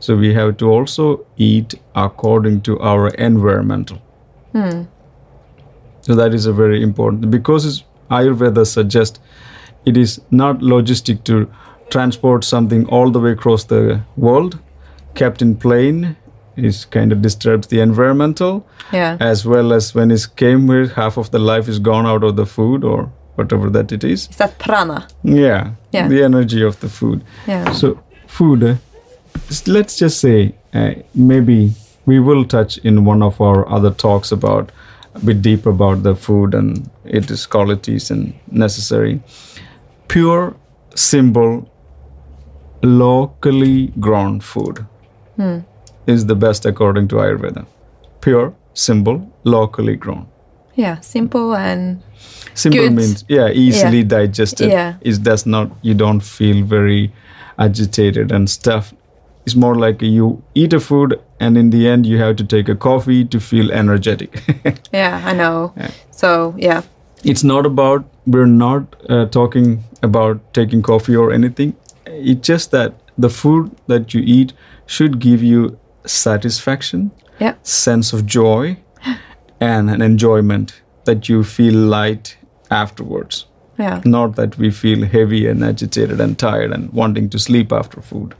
[0.00, 4.00] So we have to also eat according to our environmental
[6.06, 7.84] so that is a very important because it's,
[8.16, 9.18] ayurveda suggests
[9.84, 11.38] it is not logistic to
[11.94, 13.80] transport something all the way across the
[14.26, 14.58] world
[15.14, 16.16] kept in plane
[16.68, 18.54] is kind of disturbs the environmental
[18.92, 19.16] Yeah.
[19.20, 22.36] as well as when it came here half of the life is gone out of
[22.36, 23.00] the food or
[23.38, 24.98] whatever that it is Is that prana?
[25.22, 26.08] yeah, Yeah.
[26.08, 27.72] the energy of the food Yeah.
[27.72, 28.74] so food uh,
[29.66, 31.72] let's just say uh, maybe
[32.06, 34.70] we will touch in one of our other talks about
[35.24, 39.20] bit deep about the food and its qualities and necessary
[40.08, 40.54] pure
[40.94, 41.68] simple
[42.82, 44.84] locally grown food
[45.36, 45.58] hmm.
[46.06, 47.66] is the best according to ayurveda
[48.20, 50.26] pure simple locally grown
[50.78, 51.00] Yeah.
[51.00, 52.02] Simple and
[52.54, 52.94] simple Good.
[52.96, 54.94] means yeah easily digested Yeah.
[55.00, 57.12] it does not you don't feel very
[57.58, 58.92] agitated and stuff
[59.46, 62.68] it's more like you eat a food and in the end you have to take
[62.68, 64.42] a coffee to feel energetic
[64.92, 65.72] yeah, I know.
[66.10, 66.82] So yeah.
[67.24, 71.74] it's not about we're not uh, talking about taking coffee or anything
[72.06, 74.52] it's just that the food that you eat
[74.86, 77.54] should give you satisfaction Yeah.
[77.62, 78.76] sense of joy
[79.60, 82.36] and an enjoyment that you feel light
[82.70, 83.46] afterwards
[83.78, 84.00] Yeah.
[84.04, 88.34] not that we feel heavy and agitated and tired and wanting to sleep after food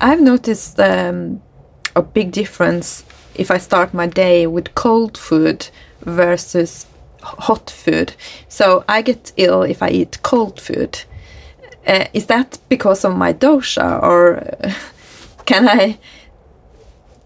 [0.00, 1.40] I've noticed um,
[1.96, 3.04] a big difference
[3.34, 5.68] if I start my day with cold food
[6.02, 6.86] versus
[7.22, 8.14] hot food.
[8.48, 11.04] So I get ill if I eat cold food.
[11.86, 14.42] Uh, is that because of my dosha, or
[15.46, 15.98] can I?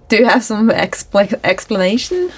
[0.09, 2.31] Do you have some expla- explanation?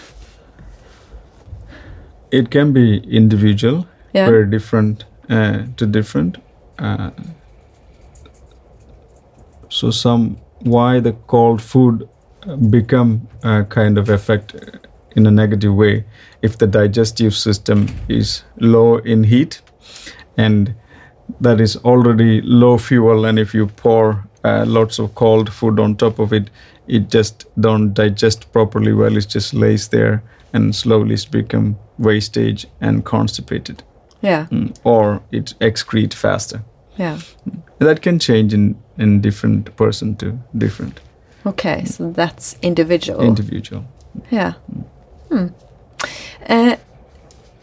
[2.30, 4.30] it can be individual Yeah.
[4.30, 6.38] very different uh, to different
[6.78, 7.10] uh,
[9.68, 12.08] so some why the cold food
[12.46, 14.54] uh, become a kind of effect
[15.16, 16.04] in a negative way
[16.42, 19.60] if the digestive system is low in heat
[20.36, 20.74] and
[21.40, 25.96] that is already low fuel and if you pour uh, lots of cold food on
[25.96, 26.50] top of it
[26.86, 32.66] it just don't digest properly well it just lays there and slowly it's become wastage
[32.80, 33.82] and constipated.
[34.22, 36.62] Yeah, Mm, or it excrete faster.
[36.98, 37.18] Yeah.
[37.78, 41.00] that can change in in different person to different
[41.46, 43.22] Okay, so that's individual.
[43.22, 43.84] individual
[44.30, 44.54] Yeah.
[45.28, 45.46] Hmm.
[46.48, 46.76] Uh,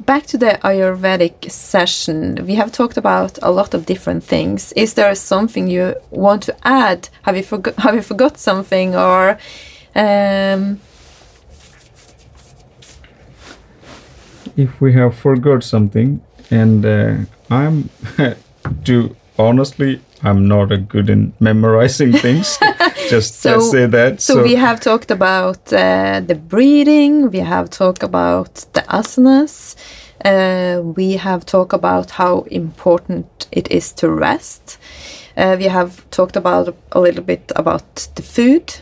[0.06, 4.72] back to the Ayurvedic session, we have talked about a lot of different things.
[4.74, 7.10] Is there something you want to add?
[7.24, 7.76] Have you forgot?
[7.78, 9.38] Have you forgot something, or
[9.96, 10.80] um,
[14.56, 16.22] if we have forgot something
[16.52, 17.16] and uh,
[17.50, 17.90] i'm
[18.84, 22.58] to honestly i'm not a good in memorizing things
[23.10, 27.30] just So- say that so, we have talked about uh, the breathing.
[27.32, 29.76] We have talked about the asanas.
[30.24, 34.78] Uh, we have talked about how important it is to rest.
[35.36, 38.74] Uh, we have talked about a little bit about the food.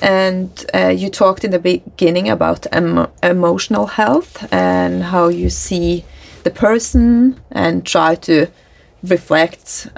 [0.00, 6.04] And uh, you talked in the beginning about emo- emotional health and how you see
[6.44, 8.46] the person and try to
[9.10, 9.88] reflect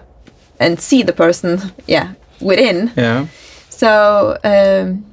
[0.60, 2.90] and see the person, yeah, within.
[2.96, 3.26] yeah
[3.70, 5.04] So, um,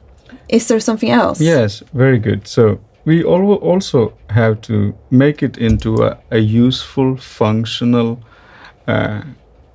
[0.50, 1.40] is there something else?
[1.44, 2.48] Yes, very good.
[2.48, 8.18] So we al- also have to make it into a, a useful, functional
[8.88, 9.22] uh,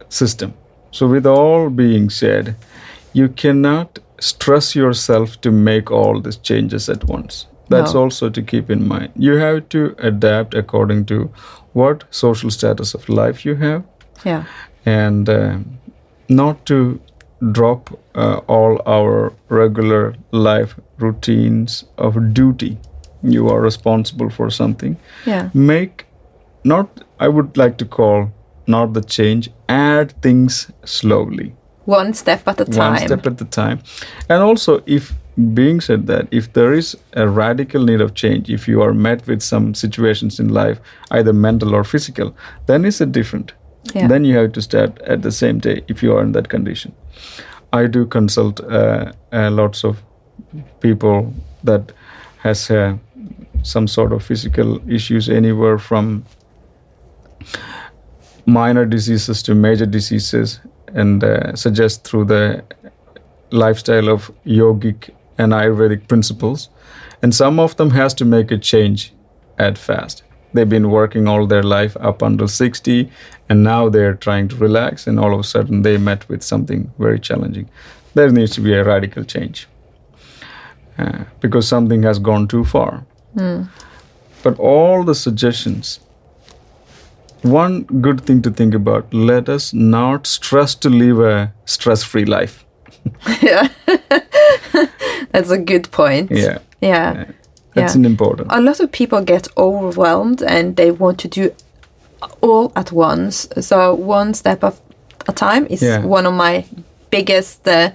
[0.08, 0.52] system.
[0.90, 2.54] So, with all being said,
[3.12, 7.46] you cannot stress yourself to make all these changes at once.
[7.68, 8.02] That's No.
[8.04, 9.08] also to keep in mind.
[9.16, 11.30] You have to adapt according to
[11.72, 13.82] what social status of life you have
[14.24, 14.44] Yeah.
[14.86, 15.58] and uh,
[16.28, 17.00] not to
[17.52, 22.78] drop uh, all our regular life routines of duty.
[23.22, 24.96] You are responsible for something.
[25.26, 25.50] Yeah.
[25.54, 26.06] Make
[26.64, 28.30] not, I would like to call
[28.66, 31.54] not the change, add things slowly
[31.86, 32.92] One step at a time.
[32.92, 33.80] one step at a time
[34.28, 35.12] and also if
[35.54, 39.26] being said that if there is a radical need of change if you are met
[39.26, 40.78] with some situations in life
[41.12, 42.34] either mental or physical
[42.66, 43.52] then it's a different
[43.94, 44.08] Yeah.
[44.08, 46.92] then you have to start at the same day if you are in that condition.
[47.72, 50.02] I do consult uh, uh, lots of
[50.80, 51.32] people
[51.64, 51.92] that
[52.38, 52.96] has uh,
[53.62, 56.24] some sort of physical issues anywhere from
[58.46, 60.60] minor diseases to major diseases
[60.94, 62.64] and uh, suggest through the
[63.50, 66.68] lifestyle of yogic and ayurvedic principles.
[67.22, 69.12] And some of them has to make a change
[69.58, 70.22] at fast
[70.53, 73.11] they've been working all their life up until 60
[73.48, 76.90] and now they're trying to relax and all of a sudden they met with something
[76.98, 77.68] very challenging
[78.14, 79.66] there needs to be a radical change
[80.98, 83.05] uh, because something has gone too far
[84.42, 86.01] but all the suggestions
[87.42, 92.24] one good thing to think about let us not stress to live a stress free
[92.24, 92.64] life
[93.42, 93.68] yeah.
[95.32, 96.30] That's a good point.
[96.30, 97.24] yeah Yeah.
[97.80, 98.00] That's Yeah.
[98.00, 101.50] an important A lot of people get overwhelmed and they want to do
[102.40, 103.48] all at once.
[103.60, 104.80] So one step of
[105.28, 106.04] a time is Yeah.
[106.06, 106.64] one of my
[107.10, 107.66] biggest.
[107.68, 107.90] Uh,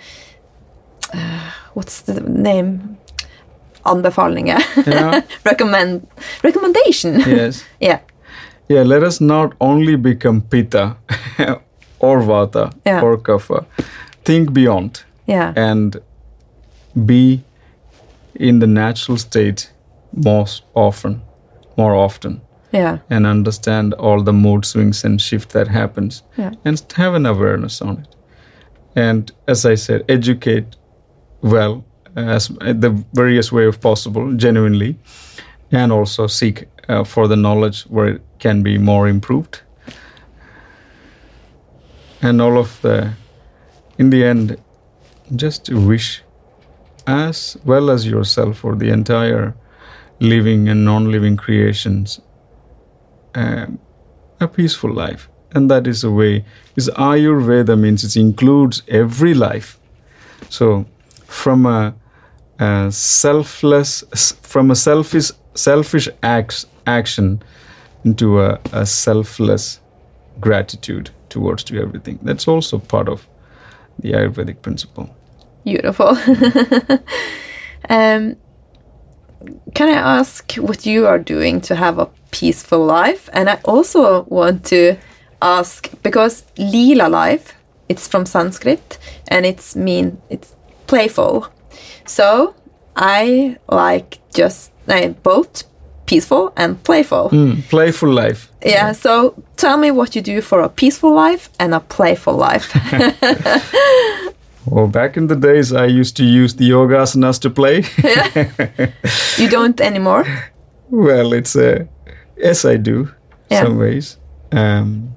[1.13, 2.97] uh, what's the name?
[3.85, 4.59] Anbefalinger.
[4.87, 5.21] Yeah.
[5.45, 6.01] Recommend
[6.43, 7.19] recommendation.
[7.27, 7.99] yes yeah.
[8.69, 10.95] yeah let us not only become pitta
[11.99, 13.03] or vata Yeah.
[13.03, 13.65] or kapha
[14.23, 15.53] think beyond Yeah.
[15.55, 15.95] and
[17.05, 17.43] be
[18.39, 19.69] in the natural state
[20.15, 21.21] most often
[21.77, 22.41] more often.
[22.71, 22.97] Yeah.
[23.09, 26.23] and understand all the mood swings and shift that happens.
[26.37, 26.51] Yeah.
[26.65, 28.15] and have an awareness on it.
[28.95, 30.75] And as i said educate
[31.41, 31.85] well
[32.15, 34.97] as the various way of possible genuinely.
[35.71, 39.61] And also seek uh, for the knowledge where it can be more improved.
[42.21, 43.13] And all of the
[43.97, 44.57] in the end
[45.35, 46.23] just wish
[47.07, 49.55] as well as yourself for the entire
[50.19, 52.19] living and non-living creations
[53.35, 53.79] um,
[54.39, 55.29] a peaceful life.
[55.53, 56.45] And that is a way
[56.75, 59.79] is ayurveda means it includes every life.
[60.49, 60.85] So
[61.25, 61.95] from a,
[62.59, 64.03] a selfless
[64.41, 67.41] from a selfish selfish acts, action
[68.03, 69.79] into a, a selfless
[70.39, 72.19] gratitude towards to everything.
[72.21, 73.27] That's also part of
[73.99, 75.09] the ayurvedic principle.
[75.63, 76.09] Beautiful.
[77.89, 78.35] um,
[79.73, 83.29] can I ask what you are doing to have a peaceful life?
[83.33, 84.97] And I also want to
[85.41, 87.53] ask because lila life,
[87.89, 90.55] it's from Sanskrit and it's mean it's
[90.87, 91.47] playful.
[92.05, 92.55] So
[92.95, 95.63] I like just uh, both
[96.05, 97.29] peaceful and playful.
[97.29, 98.91] Mm, playful life Yeah.
[98.93, 102.71] So tell me what you do for a peaceful life and a playful life.
[104.65, 107.83] well back in the days i used to use the yoga asanas to play
[109.43, 110.25] you don't anymore.
[110.91, 111.87] Well, it's a
[112.37, 113.09] yes, I do.
[113.49, 113.63] Yeah.
[113.63, 114.17] Some ways.
[114.51, 115.15] Um,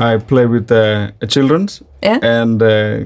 [0.00, 2.18] I play with uh, childrens, Yeah.
[2.22, 3.04] and uh,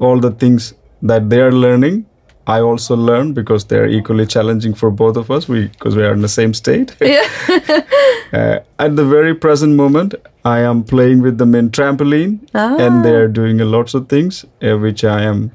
[0.00, 0.72] all the things
[1.02, 2.06] that they are learning,
[2.50, 5.48] I also learn because they are equally challenging for both of us.
[5.48, 6.96] We because we are in the same state.
[7.00, 7.26] Yeah.
[8.32, 13.14] uh, at the very present moment, I am playing with them in trampoline, and they
[13.14, 15.50] are doing a lots of things uh, which I am.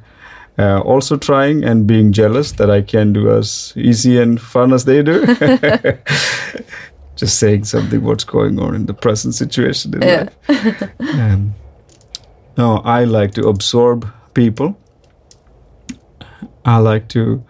[0.57, 4.85] Uh, also trying and being jealous that I can do as easy and fun as
[4.85, 5.25] they do.
[7.17, 10.29] Just saying something what's going on in the present situation in Yeah.
[10.47, 10.83] life.
[10.99, 11.55] Um,
[12.57, 14.77] no, I like to absorb people.
[16.65, 17.43] I like to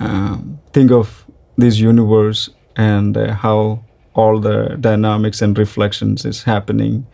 [0.00, 1.24] um, think of
[1.56, 3.84] this universe and uh, how
[4.14, 7.06] all the dynamics and reflections is happening.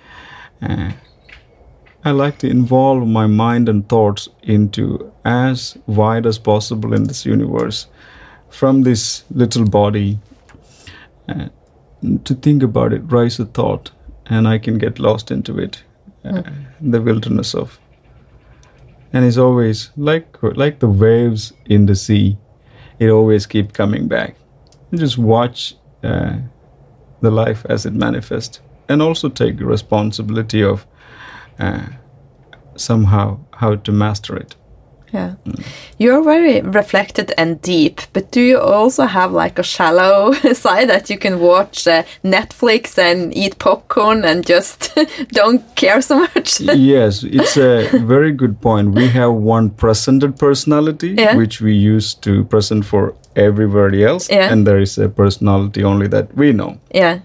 [0.62, 0.92] Uh,
[2.04, 7.26] I like to involve my mind and thoughts into as wide as possible in this
[7.26, 7.86] universe,
[8.48, 10.18] from this little body.
[11.28, 11.48] Uh,
[12.24, 13.90] to think about it, rise a thought,
[14.26, 15.82] and I can get lost into it,
[16.24, 16.42] uh,
[16.80, 17.78] the wilderness of.
[19.14, 22.36] And it's always like like the waves in the sea,
[22.98, 24.36] it always keep coming back.
[24.90, 26.38] And just watch uh,
[27.20, 30.84] the life as it manifests, and also take responsibility of
[31.60, 31.86] uh,
[32.76, 34.56] somehow how to master it
[35.14, 35.34] Yeah.
[35.98, 41.08] You're very reflected and deep, but do you also have like a shallow side that
[41.10, 44.92] you can watch uh, Netflix and eat popcorn and just
[45.28, 46.60] don't care so much?
[46.74, 48.94] yes, it's a very good point.
[48.94, 51.36] We have one presented personality, Yeah.
[51.36, 54.52] which we use to present for everybody else, Yeah.
[54.52, 56.78] and there is a personality only that we know.
[56.94, 57.18] yeah.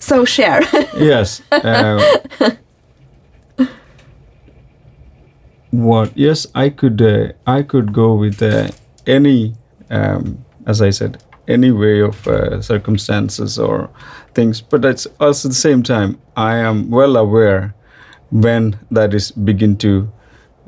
[0.00, 0.62] So share.
[0.96, 1.42] yes.
[1.52, 2.00] Uh,
[5.70, 6.12] what?
[6.16, 7.00] Yes, I could.
[7.02, 8.68] Uh, I could go with uh,
[9.06, 9.54] any,
[9.90, 13.88] um, as I said, any way of uh, circumstances or
[14.34, 14.60] things.
[14.60, 17.74] But it's also at the same time, I am well aware
[18.30, 20.08] when that is begin to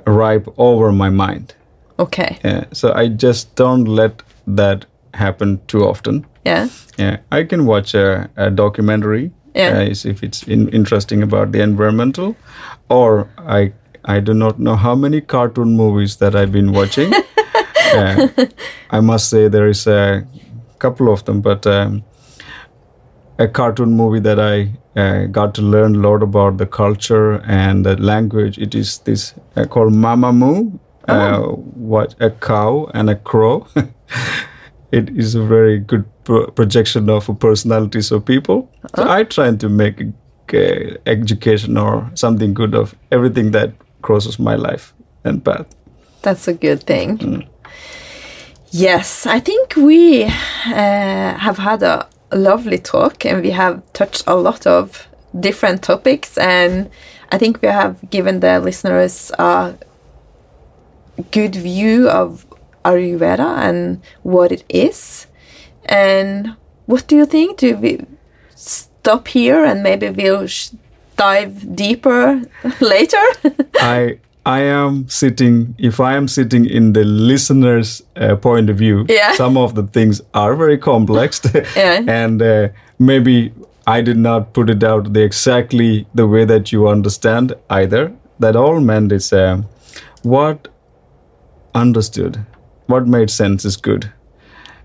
[0.06, 1.54] ripe over my mind.
[1.98, 2.38] okay.
[2.44, 6.24] Uh, so I just don't let that happen too often.
[6.46, 6.68] Yeah.
[6.98, 9.78] Yeah, I can watch a, a documentary Yeah.
[9.78, 12.34] uh, if it's in, interesting about the environmental,
[12.88, 13.72] or I
[14.04, 17.12] I do not know how many cartoon movies that I've been watching.
[17.94, 18.28] uh,
[18.90, 20.26] I must say there is a
[20.78, 22.02] couple of them, but um,
[23.38, 27.84] a cartoon movie that I uh, got to learn a lot about the culture and
[27.84, 28.58] the language.
[28.58, 30.78] It is this uh, called Mamamoo.
[31.08, 33.66] Uh, what a cow and a crow.
[34.92, 38.70] it is a very good pro- projection of personalities of people.
[38.94, 43.72] So I try to make uh, education or something good of everything that
[44.02, 44.92] crosses my life
[45.24, 45.66] and path.
[46.22, 47.48] That's a good thing.
[48.70, 50.30] Yes, I think we uh,
[50.66, 56.90] have had a lovely talk and we have touched a lot of different topics, and
[57.32, 59.74] I think we have given the listeners a
[61.30, 62.46] good view of
[62.84, 65.26] Ayurveda and what it is.
[65.84, 67.58] And what do you think?
[67.58, 68.04] Do we
[68.54, 70.46] stop here and maybe we'll
[71.24, 72.42] dive deeper
[72.80, 73.24] later?
[73.80, 75.74] I I am sitting.
[75.78, 79.32] If I am sitting in the listener's uh, point of view, Yeah.
[79.42, 81.40] some of the things are very complex,
[81.76, 82.04] Yeah.
[82.24, 82.68] and uh,
[82.98, 83.52] maybe
[83.98, 88.10] I did not put it out the exactly the way that you understand either.
[88.40, 89.64] That all meant is um,
[90.22, 90.68] what
[91.74, 92.38] understood,
[92.86, 94.10] what made sense is good,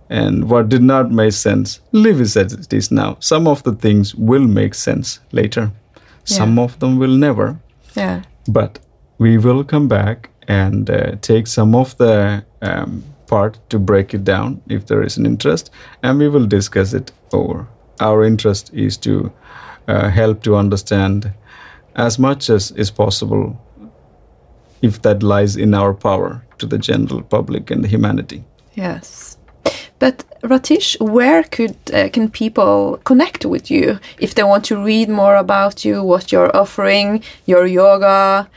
[0.09, 3.15] and what did not make sense, leave it as it is now.
[3.19, 5.71] Some of the things will make sense later.
[6.26, 7.59] Some of them will never.
[7.95, 8.21] yeah.
[8.47, 8.80] But
[9.17, 14.23] we will come back and uh, take some of the um, part to break it
[14.23, 15.71] down if there is an interest,
[16.03, 17.67] and we will discuss it over.
[17.99, 19.32] Our interest is to
[19.88, 21.32] uh, help to understand
[21.95, 23.55] as much as is possible,
[24.82, 28.43] if that lies in our power, to the general public and the humanity.
[28.73, 29.34] Yes.
[29.99, 35.09] But Ratish, where could uh, can people connect with you if they want to read
[35.09, 38.49] more about you, what you're offering, your yoga?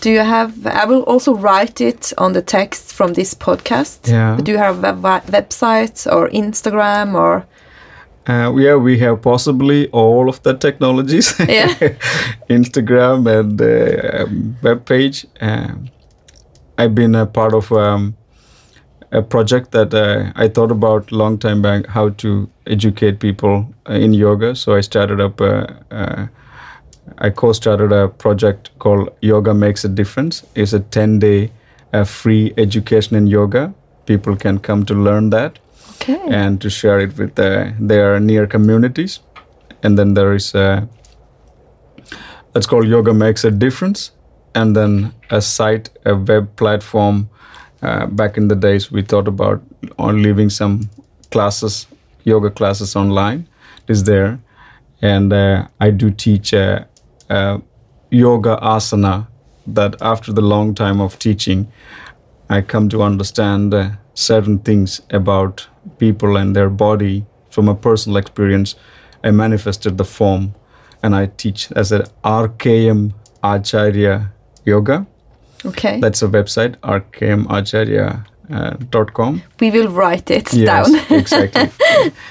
[0.00, 0.66] Do you have?
[0.66, 4.06] I will also write it on the text from this podcast.
[4.06, 4.36] Yeah.
[4.36, 7.46] But do you have a web- website or Instagram or?
[8.26, 11.34] Uh, yeah, we have possibly all of the technologies.
[11.38, 11.68] Yeah.
[12.48, 15.26] Instagram and uh, um, web page.
[15.40, 15.88] Um,
[16.78, 18.16] I've been a part of um,
[19.14, 23.72] a project that uh, I thought about a long time back how to educate people
[23.88, 24.54] uh, in yoga.
[24.56, 25.40] So I started up.
[25.40, 26.26] Uh, uh,
[27.18, 30.42] I co-started a project called Yoga Makes a Difference.
[30.54, 31.50] It's a 10-day
[31.92, 33.72] uh, free education in yoga.
[34.06, 35.58] People can come to learn that
[35.96, 36.18] Okay.
[36.28, 39.20] and to share it with uh, their near communities.
[39.82, 40.86] And then there is uh,
[42.54, 44.12] it's called Yoga Makes a Difference,
[44.54, 47.28] and then a site, a web platform.
[47.84, 49.62] Uh, back in the days, we thought about
[49.98, 50.88] on leaving some
[51.30, 51.86] classes,
[52.24, 53.46] yoga classes online.
[53.86, 54.40] It is there,
[55.02, 56.84] and uh, I do teach uh,
[57.28, 57.58] uh,
[58.10, 59.28] yoga asana.
[59.66, 61.72] That after the long time of teaching,
[62.50, 63.74] I come to understand
[64.14, 65.66] certain things about
[65.98, 68.74] people and their body from a personal experience.
[69.22, 70.54] I manifested the form
[71.02, 74.32] and I teach as a RKM Acharya
[74.64, 75.06] Yoga.
[75.66, 76.00] Okay.
[76.00, 79.42] That's a website, rkmacharya.com.
[79.60, 80.94] we will write it Yes, down.
[81.20, 81.70] exactly.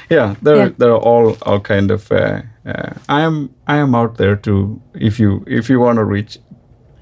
[0.09, 0.69] Yeah, there, Yeah.
[0.77, 2.11] there are all, all kind of.
[2.11, 4.81] Uh, uh, I am, I am out there to.
[4.93, 6.37] If you, if you want to reach,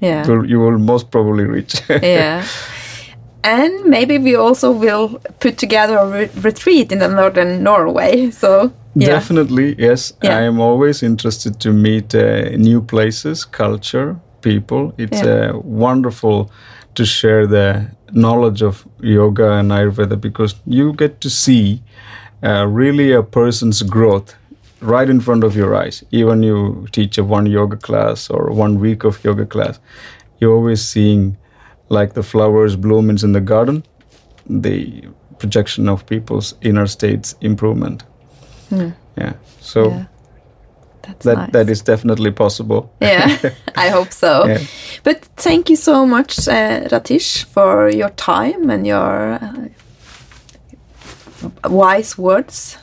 [0.00, 0.26] yeah.
[0.26, 1.80] will- you will most probably reach.
[2.02, 2.44] yeah.
[3.44, 8.30] And maybe we also will put together a re- retreat in the northern Norway.
[8.30, 10.12] So yeah, Definitely, yes.
[10.22, 10.38] Yeah.
[10.38, 14.92] I am always interested to meet uh, new places, culture, people.
[14.98, 15.50] It's Yeah.
[15.54, 16.50] uh, wonderful
[16.94, 21.80] to share the knowledge of yoga and Ayurveda because you get to see
[22.44, 24.34] uh, really a person's growth
[24.80, 26.04] right in front of your eyes.
[26.10, 29.80] Even you teach a one yoga class or one week of yoga class,
[30.40, 31.36] you're always seeing
[31.88, 33.82] like the flowers bloomings in the garden,
[34.50, 35.02] the
[35.38, 38.04] projection of people's inner states improvement.
[39.16, 39.32] Yeah.
[39.60, 40.04] So Yeah.
[41.02, 41.52] That's that nice.
[41.52, 42.94] that is definitely possible.
[43.00, 43.36] yeah,
[43.76, 44.46] I hope so.
[44.46, 44.58] Yeah.
[45.02, 49.68] But thank you so much, uh, Ratish, for your time and your uh,
[51.68, 52.78] wise words.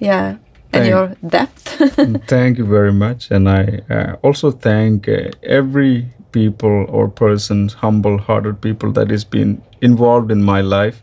[0.00, 0.36] Yeah,
[0.72, 2.26] and Thank- your depth.
[2.28, 8.60] thank you very much, and I uh, also thank uh, every people or persons, humble-hearted
[8.60, 11.02] people that has been involved in my life,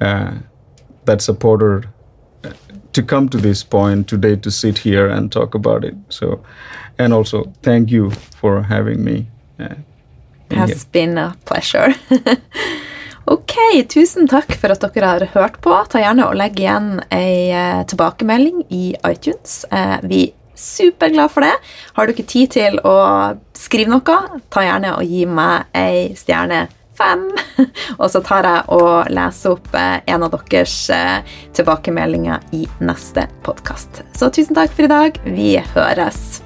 [0.00, 0.34] uh,
[1.04, 1.88] that supported
[2.92, 5.94] to come to this point today to sit here and talk about it.
[6.08, 6.40] So,
[6.98, 9.26] and also thank you for having me.
[9.58, 9.74] Uh,
[10.50, 10.78] Has here.
[10.92, 11.94] been a pleasure.
[13.24, 13.54] ok,
[13.88, 15.74] tusen takk for at dere har hørt på.
[15.88, 19.64] Ta gjerne og legg igjen ei eh, tilbakemelding i iTunes.
[19.70, 21.54] Eh, vi er superglad for det.
[21.96, 22.96] Har dere tid til å
[23.56, 24.20] skrive noe,
[24.52, 26.66] ta gjerne og gi meg ei stjerne
[26.98, 27.26] fem.
[28.00, 33.28] og så tar jeg og leser opp eh, en av deres eh, tilbakemeldinger i neste
[33.46, 34.04] podkast.
[34.16, 35.20] Så tusen takk for i dag.
[35.24, 36.41] Vi høres.